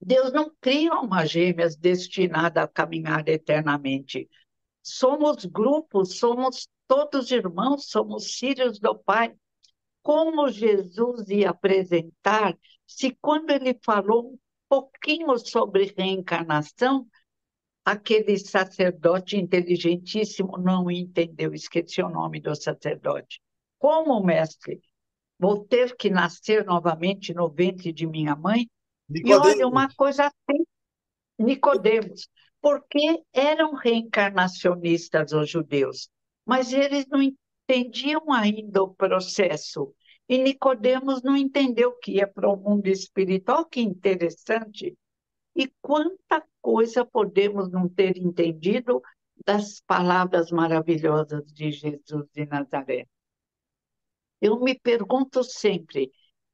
Deus 0.00 0.32
não 0.32 0.52
cria 0.60 0.92
almas 0.92 1.30
gêmeas 1.30 1.76
destinadas 1.76 2.64
a 2.64 2.68
caminhar 2.68 3.28
eternamente. 3.28 4.28
Somos 4.82 5.44
grupos, 5.44 6.18
somos 6.18 6.68
todos 6.88 7.30
irmãos, 7.30 7.88
somos 7.88 8.34
filhos 8.34 8.78
do 8.78 8.96
Pai. 8.96 9.34
Como 10.02 10.48
Jesus 10.48 11.28
ia 11.28 11.50
apresentar 11.50 12.58
se 12.86 13.16
quando 13.20 13.50
ele 13.50 13.78
falou 13.84 14.38
pouquinho 14.72 15.36
sobre 15.36 15.92
reencarnação, 15.94 17.06
aquele 17.84 18.38
sacerdote 18.38 19.36
inteligentíssimo 19.36 20.56
não 20.56 20.90
entendeu, 20.90 21.52
esqueci 21.52 22.00
o 22.00 22.08
nome 22.08 22.40
do 22.40 22.54
sacerdote. 22.54 23.38
Como, 23.78 24.24
mestre, 24.24 24.80
vou 25.38 25.62
ter 25.66 25.94
que 25.94 26.08
nascer 26.08 26.64
novamente 26.64 27.34
no 27.34 27.50
ventre 27.50 27.92
de 27.92 28.06
minha 28.06 28.34
mãe? 28.34 28.66
Nicodemos. 29.10 29.46
E 29.46 29.56
olha, 29.56 29.68
uma 29.68 29.92
coisa 29.94 30.28
assim, 30.28 30.64
Nicodemos, 31.38 32.26
porque 32.58 33.22
eram 33.30 33.74
reencarnacionistas 33.74 35.34
os 35.34 35.50
judeus, 35.50 36.08
mas 36.46 36.72
eles 36.72 37.04
não 37.08 37.20
entendiam 37.20 38.32
ainda 38.32 38.82
o 38.82 38.94
processo. 38.94 39.94
E 40.32 40.38
Nicodemos 40.38 41.22
não 41.22 41.36
entendeu 41.36 41.92
que 41.98 42.12
ia 42.12 42.26
para 42.26 42.48
o 42.48 42.56
mundo 42.56 42.86
espiritual, 42.86 43.66
que 43.66 43.82
interessante. 43.82 44.96
E 45.54 45.70
quanta 45.82 46.42
coisa 46.58 47.04
podemos 47.04 47.70
não 47.70 47.86
ter 47.86 48.16
entendido 48.16 49.02
das 49.44 49.82
palavras 49.82 50.50
maravilhosas 50.50 51.44
de 51.52 51.70
Jesus 51.70 52.24
de 52.32 52.46
Nazaré. 52.46 53.06
Eu 54.40 54.58
me 54.58 54.74
pergunto 54.74 55.44
sempre, 55.44 56.10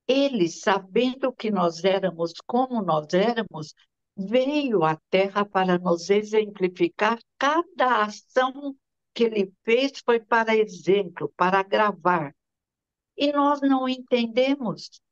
ele, 0.08 0.48
sabendo 0.48 1.32
que 1.32 1.48
nós 1.48 1.84
éramos 1.84 2.32
como 2.44 2.82
nós 2.82 3.14
éramos, 3.14 3.76
veio 4.16 4.82
à 4.82 4.98
Terra 5.08 5.44
para 5.44 5.78
nos 5.78 6.10
exemplificar 6.10 7.16
cada 7.38 8.02
ação 8.02 8.74
que 9.14 9.22
ele 9.22 9.52
fez 9.62 10.02
foi 10.04 10.18
para 10.18 10.56
exemplo, 10.56 11.32
para 11.36 11.62
gravar 11.62 12.34
e 13.18 13.32
nós 13.32 13.60
não 13.60 13.88
entendemos. 13.88 15.02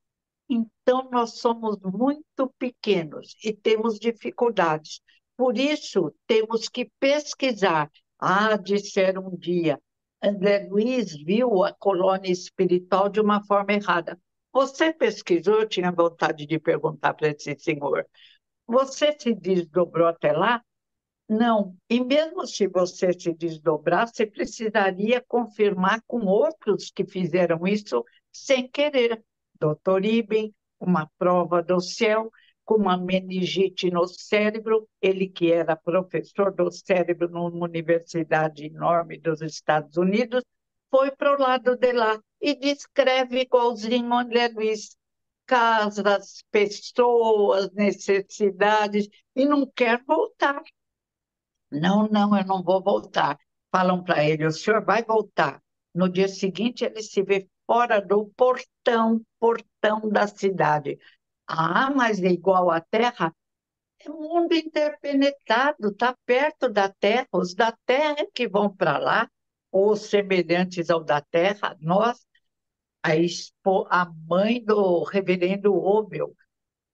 Então, 0.48 1.10
nós 1.10 1.38
somos 1.40 1.76
muito 1.82 2.48
pequenos 2.58 3.34
e 3.44 3.52
temos 3.52 3.98
dificuldades. 3.98 5.00
Por 5.36 5.58
isso, 5.58 6.14
temos 6.26 6.68
que 6.68 6.90
pesquisar. 7.00 7.90
Ah, 8.18 8.56
disseram 8.56 9.26
um 9.26 9.36
dia, 9.36 9.78
André 10.22 10.66
Luiz 10.70 11.12
viu 11.22 11.64
a 11.64 11.72
colônia 11.74 12.30
espiritual 12.30 13.08
de 13.08 13.20
uma 13.20 13.44
forma 13.44 13.72
errada. 13.72 14.18
Você 14.52 14.92
pesquisou? 14.92 15.60
Eu 15.60 15.68
tinha 15.68 15.92
vontade 15.92 16.46
de 16.46 16.58
perguntar 16.58 17.12
para 17.14 17.28
esse 17.28 17.54
senhor. 17.58 18.06
Você 18.66 19.14
se 19.18 19.34
desdobrou 19.34 20.06
até 20.06 20.32
lá? 20.32 20.62
Não. 21.28 21.76
E 21.90 22.00
mesmo 22.00 22.46
se 22.46 22.68
você 22.68 23.12
se 23.12 23.32
desdobrar, 23.34 24.06
você 24.06 24.26
precisaria 24.26 25.20
confirmar 25.26 26.00
com 26.06 26.24
outros 26.24 26.90
que 26.90 27.04
fizeram 27.04 27.66
isso 27.66 28.04
sem 28.32 28.68
querer. 28.68 29.24
Doutor 29.58 30.04
Iben, 30.04 30.54
uma 30.78 31.10
prova 31.18 31.62
do 31.62 31.80
céu, 31.80 32.30
com 32.64 32.76
uma 32.76 32.96
meningite 32.96 33.90
no 33.90 34.06
cérebro, 34.06 34.88
ele 35.00 35.28
que 35.28 35.52
era 35.52 35.76
professor 35.76 36.52
do 36.52 36.70
cérebro 36.70 37.28
numa 37.28 37.64
universidade 37.64 38.66
enorme 38.66 39.18
dos 39.18 39.40
Estados 39.40 39.96
Unidos, 39.96 40.42
foi 40.90 41.10
para 41.10 41.34
o 41.36 41.40
lado 41.40 41.76
de 41.76 41.92
lá 41.92 42.20
e 42.40 42.54
descreve 42.54 43.40
igualzinho 43.40 44.12
André 44.12 44.48
Luiz, 44.48 44.96
casas, 45.46 46.42
pessoas, 46.50 47.70
necessidades, 47.72 49.08
e 49.34 49.44
não 49.44 49.66
quer 49.66 50.02
voltar. 50.04 50.62
Não, 51.70 52.09
não, 52.09 52.37
eu 52.37 52.44
não 52.44 52.62
vou 52.62 52.83
voltar. 52.83 53.38
Falam 53.70 54.02
para 54.02 54.24
ele, 54.24 54.46
o 54.46 54.50
senhor 54.50 54.85
vai 54.85 55.02
voltar. 55.05 55.62
No 55.94 56.09
dia 56.09 56.29
seguinte, 56.29 56.85
ele 56.85 57.02
se 57.02 57.22
vê 57.22 57.48
fora 57.66 58.00
do 58.00 58.26
portão, 58.37 59.22
portão 59.38 60.09
da 60.09 60.26
cidade. 60.26 60.98
Ah, 61.46 61.90
mas 61.90 62.22
é 62.22 62.29
igual 62.29 62.70
à 62.70 62.81
Terra? 62.81 63.35
É 64.00 64.09
mundo 64.09 64.55
interpenetrado, 64.55 65.88
está 65.88 66.16
perto 66.24 66.68
da 66.68 66.88
Terra. 66.88 67.29
Os 67.33 67.55
da 67.55 67.72
Terra 67.87 68.16
é 68.18 68.26
que 68.26 68.48
vão 68.48 68.74
para 68.74 68.98
lá, 68.98 69.31
ou 69.70 69.96
semelhantes 69.96 70.90
ao 70.90 71.02
da 71.02 71.20
Terra, 71.20 71.76
nós, 71.81 72.26
a, 73.02 73.16
expo, 73.16 73.87
a 73.90 74.07
mãe 74.29 74.64
do 74.64 75.05
reverendo 75.05 75.74
Obel, 75.74 76.35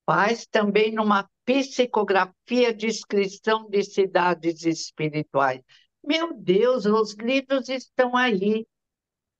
faz 0.04 0.46
também 0.46 0.92
numa 0.92 1.28
psicografia 1.44 2.72
de 2.74 2.86
inscrição 2.86 3.68
de 3.68 3.82
cidades 3.82 4.64
espirituais. 4.64 5.60
Meu 6.04 6.34
Deus, 6.34 6.84
os 6.86 7.14
livros 7.14 7.68
estão 7.68 8.16
aí. 8.16 8.66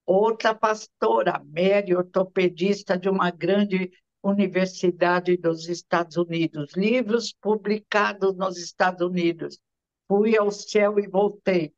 Outra 0.05 0.55
pastora, 0.55 1.43
Mary, 1.45 1.95
ortopedista 1.95 2.99
de 2.99 3.09
uma 3.09 3.31
grande 3.31 3.91
universidade 4.23 5.37
dos 5.37 5.69
Estados 5.69 6.17
Unidos, 6.17 6.73
livros 6.77 7.33
publicados 7.33 8.35
nos 8.37 8.57
Estados 8.57 9.05
Unidos. 9.07 9.59
Fui 10.07 10.37
ao 10.37 10.51
céu 10.51 10.99
e 10.99 11.09
voltei. 11.09 11.73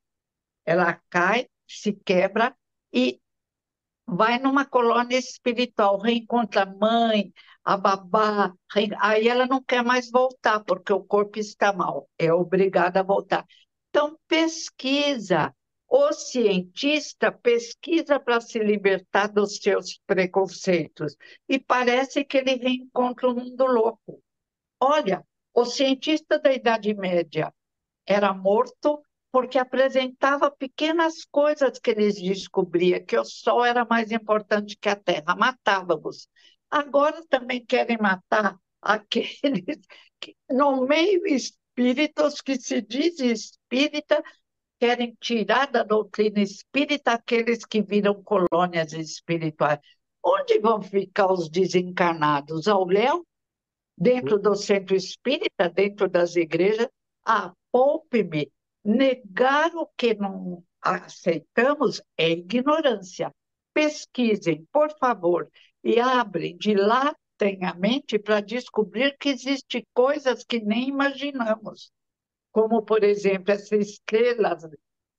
Ela 0.64 1.00
cai, 1.08 1.46
se 1.66 1.92
quebra 1.92 2.54
e 2.92 3.20
vai 4.06 4.38
numa 4.38 4.64
colônia 4.64 5.18
espiritual, 5.18 5.98
reencontra 5.98 6.62
a 6.62 6.66
mãe, 6.66 7.32
a 7.64 7.76
babá, 7.76 8.52
aí 9.00 9.28
ela 9.28 9.46
não 9.46 9.62
quer 9.62 9.82
mais 9.82 10.10
voltar, 10.10 10.60
porque 10.60 10.92
o 10.92 11.02
corpo 11.02 11.38
está 11.38 11.72
mal, 11.72 12.08
é 12.18 12.32
obrigada 12.32 13.00
a 13.00 13.02
voltar. 13.02 13.44
Então, 13.90 14.18
pesquisa. 14.28 15.54
O 15.86 16.12
cientista 16.12 17.30
pesquisa 17.30 18.18
para 18.18 18.40
se 18.40 18.58
libertar 18.58 19.28
dos 19.28 19.58
seus 19.58 20.00
preconceitos 20.04 21.14
e 21.48 21.56
parece 21.56 22.24
que 22.24 22.38
ele 22.38 22.56
reencontra 22.56 23.28
um 23.28 23.34
mundo 23.34 23.64
louco. 23.66 24.20
Olha, 24.80 25.24
o 25.54 25.64
cientista 25.64 26.36
da 26.38 26.52
Idade 26.52 26.92
Média 26.94 27.54
era 28.04 28.34
morto 28.34 29.04
porque 29.34 29.58
apresentava 29.58 30.48
pequenas 30.48 31.24
coisas 31.24 31.80
que 31.80 31.90
eles 31.90 32.22
descobriam, 32.22 33.04
que 33.04 33.18
o 33.18 33.24
Sol 33.24 33.64
era 33.64 33.84
mais 33.84 34.12
importante 34.12 34.78
que 34.80 34.88
a 34.88 34.94
Terra, 34.94 35.34
matávamos. 35.34 36.28
Agora 36.70 37.20
também 37.28 37.66
querem 37.66 37.98
matar 38.00 38.56
aqueles 38.80 39.80
que, 40.20 40.36
no 40.48 40.86
meio 40.86 41.26
espíritos 41.26 42.40
que 42.40 42.54
se 42.60 42.80
dizem 42.80 43.32
espírita, 43.32 44.22
querem 44.78 45.16
tirar 45.20 45.66
da 45.66 45.82
doutrina 45.82 46.38
espírita 46.38 47.14
aqueles 47.14 47.64
que 47.64 47.82
viram 47.82 48.22
colônias 48.22 48.92
espirituais. 48.92 49.80
Onde 50.24 50.60
vão 50.60 50.80
ficar 50.80 51.32
os 51.32 51.48
desencarnados? 51.48 52.68
Ao 52.68 52.86
léu? 52.86 53.26
Dentro 53.98 54.38
do 54.38 54.54
centro 54.54 54.94
espírita? 54.94 55.68
Dentro 55.68 56.08
das 56.08 56.36
igrejas? 56.36 56.86
Ah, 57.26 57.52
poupe-me. 57.72 58.48
Negar 58.84 59.74
o 59.74 59.86
que 59.96 60.14
não 60.14 60.62
aceitamos 60.80 62.02
é 62.18 62.30
ignorância. 62.30 63.32
Pesquisem, 63.72 64.66
por 64.70 64.96
favor, 64.98 65.50
e 65.82 65.98
abrem, 65.98 66.56
dilatem 66.58 67.64
a 67.64 67.74
mente 67.74 68.18
para 68.18 68.40
descobrir 68.40 69.16
que 69.18 69.30
existem 69.30 69.84
coisas 69.92 70.44
que 70.44 70.60
nem 70.60 70.88
imaginamos. 70.88 71.90
Como, 72.52 72.82
por 72.82 73.02
exemplo, 73.02 73.52
essa 73.52 73.74
estrela 73.74 74.56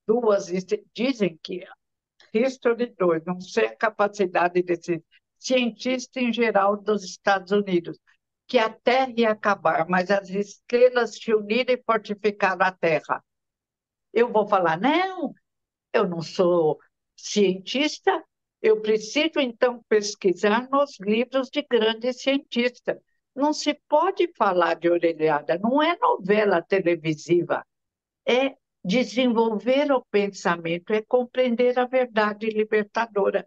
duas, 0.06 0.46
dizem 0.94 1.38
que 1.42 1.64
History 2.32 2.94
2, 2.96 3.24
não 3.24 3.40
sei 3.40 3.66
a 3.66 3.76
capacidade 3.76 4.62
desse 4.62 5.02
cientista 5.38 6.20
em 6.20 6.32
geral 6.32 6.76
dos 6.76 7.04
Estados 7.04 7.52
Unidos, 7.52 7.98
que 8.46 8.58
a 8.58 8.70
Terra 8.70 9.12
ia 9.16 9.30
acabar, 9.32 9.86
mas 9.88 10.10
as 10.10 10.30
estrelas 10.30 11.16
se 11.16 11.34
uniram 11.34 11.74
e 11.74 11.82
fortificaram 11.84 12.64
a 12.64 12.72
Terra. 12.72 13.22
Eu 14.16 14.32
vou 14.32 14.48
falar, 14.48 14.80
não, 14.80 15.34
eu 15.92 16.08
não 16.08 16.22
sou 16.22 16.78
cientista, 17.14 18.24
eu 18.62 18.80
preciso 18.80 19.38
então 19.38 19.84
pesquisar 19.90 20.70
nos 20.70 20.98
livros 20.98 21.50
de 21.50 21.60
grandes 21.60 22.22
cientistas. 22.22 22.96
Não 23.34 23.52
se 23.52 23.74
pode 23.86 24.32
falar 24.34 24.76
de 24.76 24.88
orelhada, 24.88 25.58
não 25.58 25.82
é 25.82 25.98
novela 25.98 26.62
televisiva, 26.62 27.62
é 28.26 28.56
desenvolver 28.82 29.92
o 29.92 30.02
pensamento, 30.10 30.94
é 30.94 31.02
compreender 31.02 31.78
a 31.78 31.84
verdade 31.84 32.46
libertadora. 32.48 33.46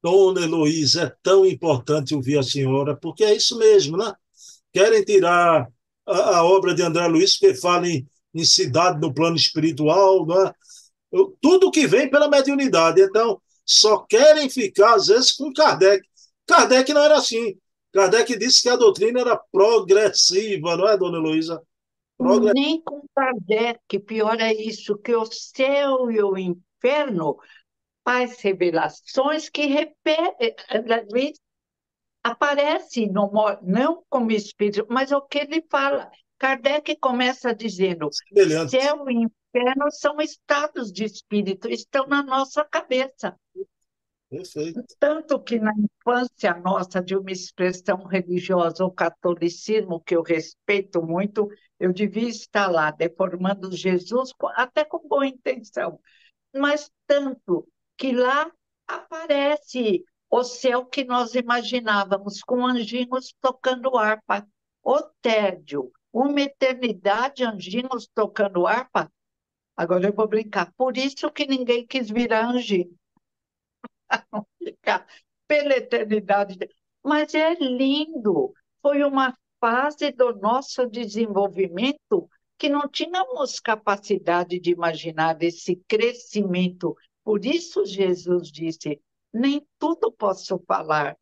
Dona 0.00 0.42
Heloísa, 0.42 1.02
é 1.06 1.16
tão 1.24 1.44
importante 1.44 2.14
ouvir 2.14 2.38
a 2.38 2.42
senhora, 2.44 2.96
porque 2.96 3.24
é 3.24 3.34
isso 3.34 3.58
mesmo, 3.58 3.96
né? 3.96 4.14
Querem 4.72 5.04
tirar 5.04 5.68
a, 6.06 6.36
a 6.38 6.44
obra 6.44 6.74
de 6.74 6.82
André 6.82 7.06
Luiz, 7.06 7.36
que 7.36 7.54
fala 7.54 7.88
em, 7.88 8.06
em 8.34 8.44
cidade 8.44 9.00
no 9.00 9.12
plano 9.12 9.36
espiritual, 9.36 10.26
né? 10.26 10.52
tudo 11.40 11.70
que 11.70 11.86
vem 11.86 12.10
pela 12.10 12.28
mediunidade. 12.28 13.00
Então, 13.00 13.40
só 13.64 13.98
querem 13.98 14.48
ficar, 14.48 14.94
às 14.94 15.08
vezes, 15.08 15.32
com 15.32 15.52
Kardec. 15.52 16.06
Kardec 16.46 16.92
não 16.92 17.02
era 17.02 17.16
assim. 17.16 17.56
Kardec 17.92 18.38
disse 18.38 18.62
que 18.62 18.68
a 18.68 18.76
doutrina 18.76 19.20
era 19.20 19.36
progressiva, 19.50 20.76
não 20.76 20.88
é, 20.88 20.96
dona? 20.96 21.18
Progressiva. 22.16 22.52
Nem 22.54 22.80
com 22.82 23.02
Kardec, 23.14 23.98
pior 24.00 24.40
é 24.40 24.52
isso, 24.52 24.96
que 24.98 25.14
o 25.14 25.26
céu 25.26 26.10
e 26.10 26.22
o 26.22 26.36
inferno 26.36 27.36
faz 28.04 28.40
revelações 28.40 29.48
que 29.48 29.66
repete, 29.66 30.62
aparece 32.26 33.06
no, 33.06 33.30
não 33.62 34.02
como 34.08 34.32
espírito, 34.32 34.86
mas 34.90 35.12
o 35.12 35.20
que 35.22 35.38
ele 35.38 35.64
fala. 35.70 36.10
Kardec 36.38 36.96
começa 36.96 37.54
dizendo: 37.54 38.10
céu 38.68 39.08
e 39.08 39.14
inferno 39.14 39.90
são 39.90 40.20
estados 40.20 40.92
de 40.92 41.04
espírito, 41.04 41.68
estão 41.68 42.06
na 42.06 42.22
nossa 42.22 42.64
cabeça. 42.64 43.34
Perfeito. 44.28 44.82
Tanto 44.98 45.40
que 45.40 45.58
na 45.58 45.72
infância 45.72 46.52
nossa 46.54 47.00
de 47.00 47.16
uma 47.16 47.30
expressão 47.30 48.04
religiosa, 48.04 48.84
o 48.84 48.90
catolicismo, 48.90 50.00
que 50.00 50.16
eu 50.16 50.22
respeito 50.22 51.00
muito, 51.00 51.48
eu 51.78 51.92
devia 51.92 52.28
estar 52.28 52.66
lá 52.66 52.90
deformando 52.90 53.70
Jesus, 53.70 54.32
até 54.56 54.84
com 54.84 55.06
boa 55.06 55.26
intenção. 55.26 56.00
Mas 56.52 56.90
tanto 57.06 57.68
que 57.96 58.12
lá 58.12 58.50
aparece 58.86 60.04
o 60.30 60.42
céu 60.42 60.84
que 60.84 61.04
nós 61.04 61.34
imaginávamos, 61.34 62.42
com 62.42 62.66
anjinhos 62.66 63.34
tocando 63.40 63.96
harpa. 63.96 64.46
O 64.82 65.02
tédio, 65.20 65.92
uma 66.12 66.40
eternidade, 66.40 67.44
anjinhos 67.44 68.08
tocando 68.14 68.66
harpa. 68.66 69.10
Agora 69.76 70.06
eu 70.08 70.12
vou 70.12 70.26
brincar. 70.26 70.72
Por 70.76 70.96
isso 70.96 71.30
que 71.30 71.46
ninguém 71.46 71.86
quis 71.86 72.08
virar 72.08 72.48
anjinho. 72.48 72.94
Ficar 74.62 75.06
pela 75.46 75.76
eternidade. 75.76 76.56
Mas 77.02 77.34
é 77.34 77.54
lindo. 77.54 78.52
Foi 78.80 79.02
uma 79.04 79.36
fase 79.60 80.10
do 80.12 80.34
nosso 80.36 80.86
desenvolvimento 80.86 82.28
que 82.58 82.68
não 82.68 82.88
tínhamos 82.88 83.60
capacidade 83.60 84.58
de 84.58 84.70
imaginar 84.70 85.42
esse 85.42 85.76
crescimento. 85.88 86.96
Por 87.22 87.44
isso 87.44 87.84
Jesus 87.84 88.50
disse: 88.50 89.00
nem 89.32 89.66
tudo 89.78 90.12
posso 90.12 90.58
falar. 90.66 91.16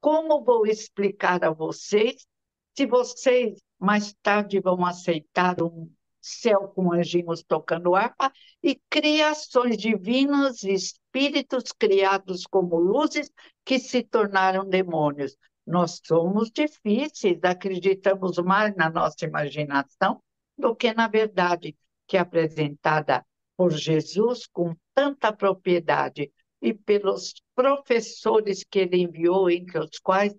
Como 0.00 0.44
vou 0.44 0.66
explicar 0.66 1.44
a 1.44 1.50
vocês 1.50 2.26
se 2.74 2.86
vocês 2.86 3.60
mais 3.78 4.14
tarde 4.22 4.60
vão 4.60 4.84
aceitar 4.84 5.62
um 5.62 5.90
céu 6.20 6.68
com 6.68 6.92
anjinhos 6.92 7.42
tocando 7.42 7.94
harpa 7.94 8.32
e 8.62 8.80
criações 8.88 9.76
divinas, 9.76 10.62
espíritos 10.62 11.72
criados 11.72 12.46
como 12.46 12.78
luzes 12.78 13.30
que 13.64 13.78
se 13.78 14.02
tornaram 14.02 14.68
demônios? 14.68 15.36
Nós 15.66 16.00
somos 16.04 16.50
difíceis, 16.50 17.38
acreditamos 17.42 18.38
mais 18.38 18.74
na 18.74 18.88
nossa 18.88 19.24
imaginação 19.24 20.22
do 20.56 20.74
que 20.74 20.92
na 20.94 21.08
verdade 21.08 21.76
que 22.06 22.16
é 22.16 22.20
apresentada 22.20 23.24
por 23.56 23.72
Jesus 23.72 24.46
com 24.46 24.74
tanta 24.94 25.32
propriedade 25.32 26.32
e 26.62 26.72
pelos 26.72 27.34
professores 27.56 28.62
que 28.62 28.78
ele 28.78 29.02
enviou, 29.02 29.50
entre 29.50 29.80
os 29.80 29.98
quais 29.98 30.32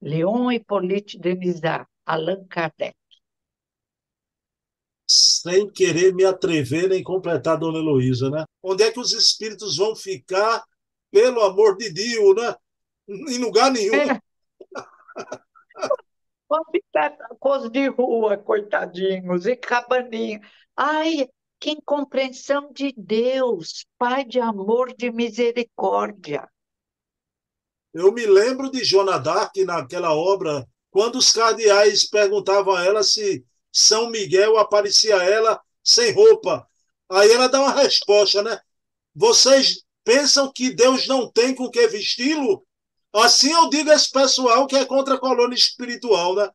Leon 0.00 0.52
Hippolyte 0.52 1.18
Denisard, 1.18 1.86
Allan 2.04 2.46
Kardec. 2.46 2.94
Sem 5.08 5.70
querer 5.70 6.14
me 6.14 6.24
atrever 6.24 6.92
em 6.92 7.02
completar, 7.02 7.58
Dona 7.58 7.78
Heloísa, 7.78 8.30
né? 8.30 8.44
Onde 8.62 8.84
é 8.84 8.90
que 8.90 9.00
os 9.00 9.12
espíritos 9.12 9.78
vão 9.78 9.96
ficar, 9.96 10.62
pelo 11.10 11.42
amor 11.42 11.76
de 11.76 11.90
Deus, 11.90 12.36
né? 12.36 12.54
Em 13.08 13.38
lugar 13.38 13.70
nenhum. 13.70 13.94
É. 13.94 14.20
Vão 16.46 16.62
ficar 16.70 17.16
coisa 17.40 17.70
de 17.70 17.88
rua, 17.88 18.36
coitadinhos, 18.36 19.46
e 19.46 19.56
cabaninha. 19.56 20.40
Ai, 20.76 21.26
que 21.58 21.70
incompreensão 21.70 22.72
de 22.72 22.92
Deus, 22.96 23.86
Pai 23.98 24.24
de 24.24 24.40
amor, 24.40 24.94
de 24.94 25.10
misericórdia. 25.10 26.48
Eu 27.92 28.12
me 28.12 28.26
lembro 28.26 28.70
de 28.70 28.84
Joana 28.84 29.18
d'Arc 29.18 29.56
naquela 29.64 30.14
obra, 30.14 30.68
quando 30.90 31.16
os 31.16 31.32
cardeais 31.32 32.08
perguntavam 32.08 32.74
a 32.74 32.84
ela 32.84 33.02
se 33.02 33.44
São 33.72 34.10
Miguel 34.10 34.58
aparecia 34.58 35.16
a 35.16 35.24
ela 35.24 35.60
sem 35.82 36.12
roupa. 36.12 36.68
Aí 37.10 37.30
ela 37.30 37.48
dá 37.48 37.60
uma 37.60 37.72
resposta, 37.72 38.42
né? 38.42 38.60
Vocês 39.14 39.84
pensam 40.02 40.52
que 40.52 40.70
Deus 40.70 41.06
não 41.06 41.30
tem 41.30 41.54
com 41.54 41.70
que 41.70 41.86
vesti-lo? 41.86 42.66
Assim 43.12 43.52
eu 43.52 43.70
digo 43.70 43.90
a 43.90 43.94
esse 43.94 44.10
pessoal 44.10 44.66
que 44.66 44.76
é 44.76 44.84
contra 44.84 45.14
a 45.14 45.20
colônia 45.20 45.54
espiritual, 45.54 46.34
né? 46.34 46.50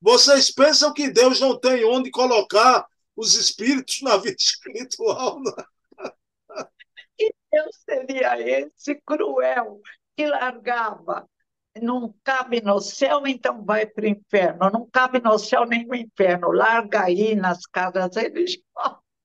Vocês 0.00 0.50
pensam 0.50 0.92
que 0.92 1.10
Deus 1.10 1.38
não 1.38 1.58
tem 1.58 1.84
onde 1.84 2.10
colocar 2.10 2.86
os 3.20 3.34
espíritos 3.34 4.00
na 4.00 4.16
vida 4.16 4.36
espiritual. 4.38 5.38
Né? 5.42 5.52
Que 7.18 7.34
Deus 7.52 7.76
seria 7.84 8.40
esse 8.40 8.94
cruel 9.04 9.80
que 10.16 10.26
largava? 10.26 11.28
Não 11.80 12.14
cabe 12.24 12.62
no 12.62 12.80
céu, 12.80 13.26
então 13.26 13.62
vai 13.62 13.86
para 13.86 14.04
o 14.04 14.08
inferno. 14.08 14.70
Não 14.70 14.88
cabe 14.90 15.20
no 15.20 15.38
céu 15.38 15.66
nem 15.66 15.86
no 15.86 15.94
inferno. 15.94 16.50
Larga 16.50 17.04
aí 17.04 17.34
nas 17.36 17.66
casas 17.66 18.16
religiosas. 18.16 18.64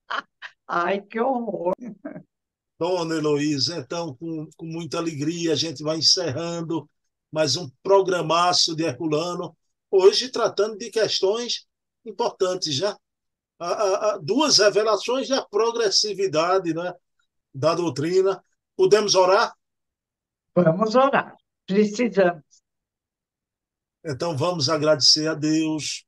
Ai, 0.68 1.00
que 1.00 1.18
horror! 1.18 1.74
Dona 2.78 3.14
Heloísa, 3.14 3.78
então, 3.78 4.14
com, 4.16 4.46
com 4.56 4.66
muita 4.66 4.98
alegria, 4.98 5.52
a 5.52 5.56
gente 5.56 5.82
vai 5.82 5.96
encerrando 5.96 6.88
mais 7.32 7.56
um 7.56 7.68
programaço 7.82 8.76
de 8.76 8.84
Herculano, 8.84 9.56
hoje 9.90 10.28
tratando 10.28 10.76
de 10.76 10.90
questões 10.90 11.66
importantes 12.04 12.74
já 12.74 12.96
a, 13.58 14.10
a, 14.10 14.18
duas 14.18 14.58
revelações 14.58 15.28
da 15.28 15.42
progressividade 15.44 16.74
né, 16.74 16.94
da 17.54 17.74
doutrina. 17.74 18.42
Podemos 18.76 19.14
orar? 19.14 19.54
Vamos 20.54 20.94
orar, 20.94 21.36
precisamos. 21.66 22.42
Então 24.04 24.36
vamos 24.36 24.68
agradecer 24.68 25.28
a 25.28 25.34
Deus 25.34 26.04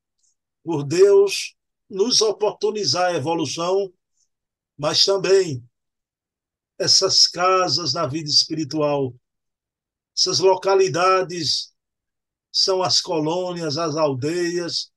por 0.63 0.85
Deus 0.85 1.57
nos 1.89 2.21
oportunizar 2.21 3.07
a 3.07 3.15
evolução, 3.15 3.93
mas 4.77 5.05
também 5.05 5.65
essas 6.79 7.27
casas 7.27 7.93
na 7.93 8.07
vida 8.07 8.29
espiritual, 8.29 9.15
essas 10.17 10.39
localidades 10.39 11.75
são 12.53 12.83
as 12.83 13.01
colônias, 13.01 13.79
as 13.79 13.97
aldeias, 13.97 14.93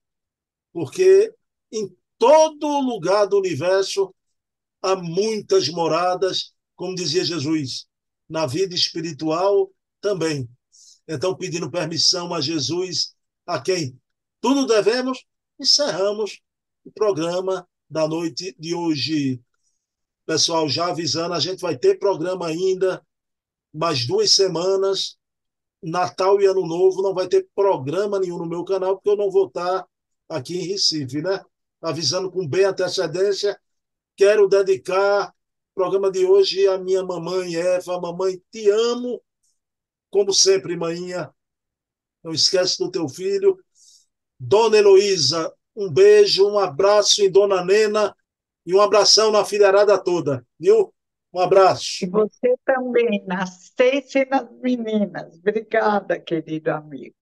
porque 0.71 1.33
em 1.71 1.95
todo 2.21 2.81
lugar 2.81 3.25
do 3.25 3.39
universo 3.39 4.13
há 4.79 4.95
muitas 4.95 5.67
moradas, 5.69 6.53
como 6.75 6.93
dizia 6.93 7.25
Jesus, 7.25 7.87
na 8.29 8.45
vida 8.45 8.75
espiritual 8.75 9.71
também. 9.99 10.47
Então, 11.07 11.35
pedindo 11.35 11.71
permissão 11.71 12.31
a 12.31 12.39
Jesus, 12.39 13.15
a 13.43 13.59
quem 13.59 13.99
tudo 14.39 14.67
devemos, 14.67 15.25
encerramos 15.59 16.39
o 16.85 16.91
programa 16.91 17.67
da 17.89 18.07
noite 18.07 18.55
de 18.59 18.75
hoje. 18.75 19.41
Pessoal, 20.23 20.69
já 20.69 20.89
avisando, 20.89 21.33
a 21.33 21.39
gente 21.39 21.59
vai 21.59 21.75
ter 21.75 21.97
programa 21.97 22.45
ainda 22.45 23.03
mais 23.73 24.05
duas 24.05 24.35
semanas. 24.35 25.17
Natal 25.81 26.39
e 26.39 26.45
Ano 26.45 26.67
Novo 26.67 27.01
não 27.01 27.15
vai 27.15 27.27
ter 27.27 27.49
programa 27.55 28.19
nenhum 28.19 28.37
no 28.37 28.45
meu 28.45 28.63
canal, 28.63 28.95
porque 28.95 29.09
eu 29.09 29.17
não 29.17 29.31
vou 29.31 29.47
estar 29.47 29.87
aqui 30.29 30.59
em 30.59 30.67
Recife, 30.67 31.19
né? 31.23 31.43
Avisando 31.81 32.31
com 32.31 32.47
bem 32.47 32.65
antecedência 32.65 33.59
quero 34.21 34.47
dedicar 34.47 35.29
o 35.29 35.33
programa 35.73 36.11
de 36.11 36.25
hoje 36.25 36.67
à 36.67 36.77
minha 36.77 37.03
mamãe 37.03 37.55
Eva. 37.55 37.99
Mamãe, 37.99 38.39
te 38.51 38.69
amo. 38.69 39.19
Como 40.11 40.31
sempre, 40.33 40.75
manhinha. 40.75 41.33
Não 42.23 42.31
esquece 42.31 42.77
do 42.77 42.91
teu 42.91 43.07
filho. 43.09 43.57
Dona 44.39 44.77
Heloísa, 44.77 45.51
um 45.75 45.91
beijo, 45.91 46.47
um 46.47 46.59
abraço 46.59 47.23
em 47.23 47.31
Dona 47.31 47.65
Nena 47.65 48.15
e 48.65 48.75
um 48.75 48.81
abração 48.81 49.31
na 49.31 49.43
filharada 49.43 49.97
toda, 49.97 50.45
viu? 50.59 50.93
Um 51.33 51.39
abraço. 51.39 52.03
E 52.05 52.07
você 52.07 52.55
também, 52.65 53.23
nas 53.25 53.71
seis 53.75 54.13
e 54.13 54.25
nas 54.25 54.51
meninas. 54.61 55.35
Obrigada, 55.37 56.19
querido 56.19 56.71
amigo. 56.71 57.15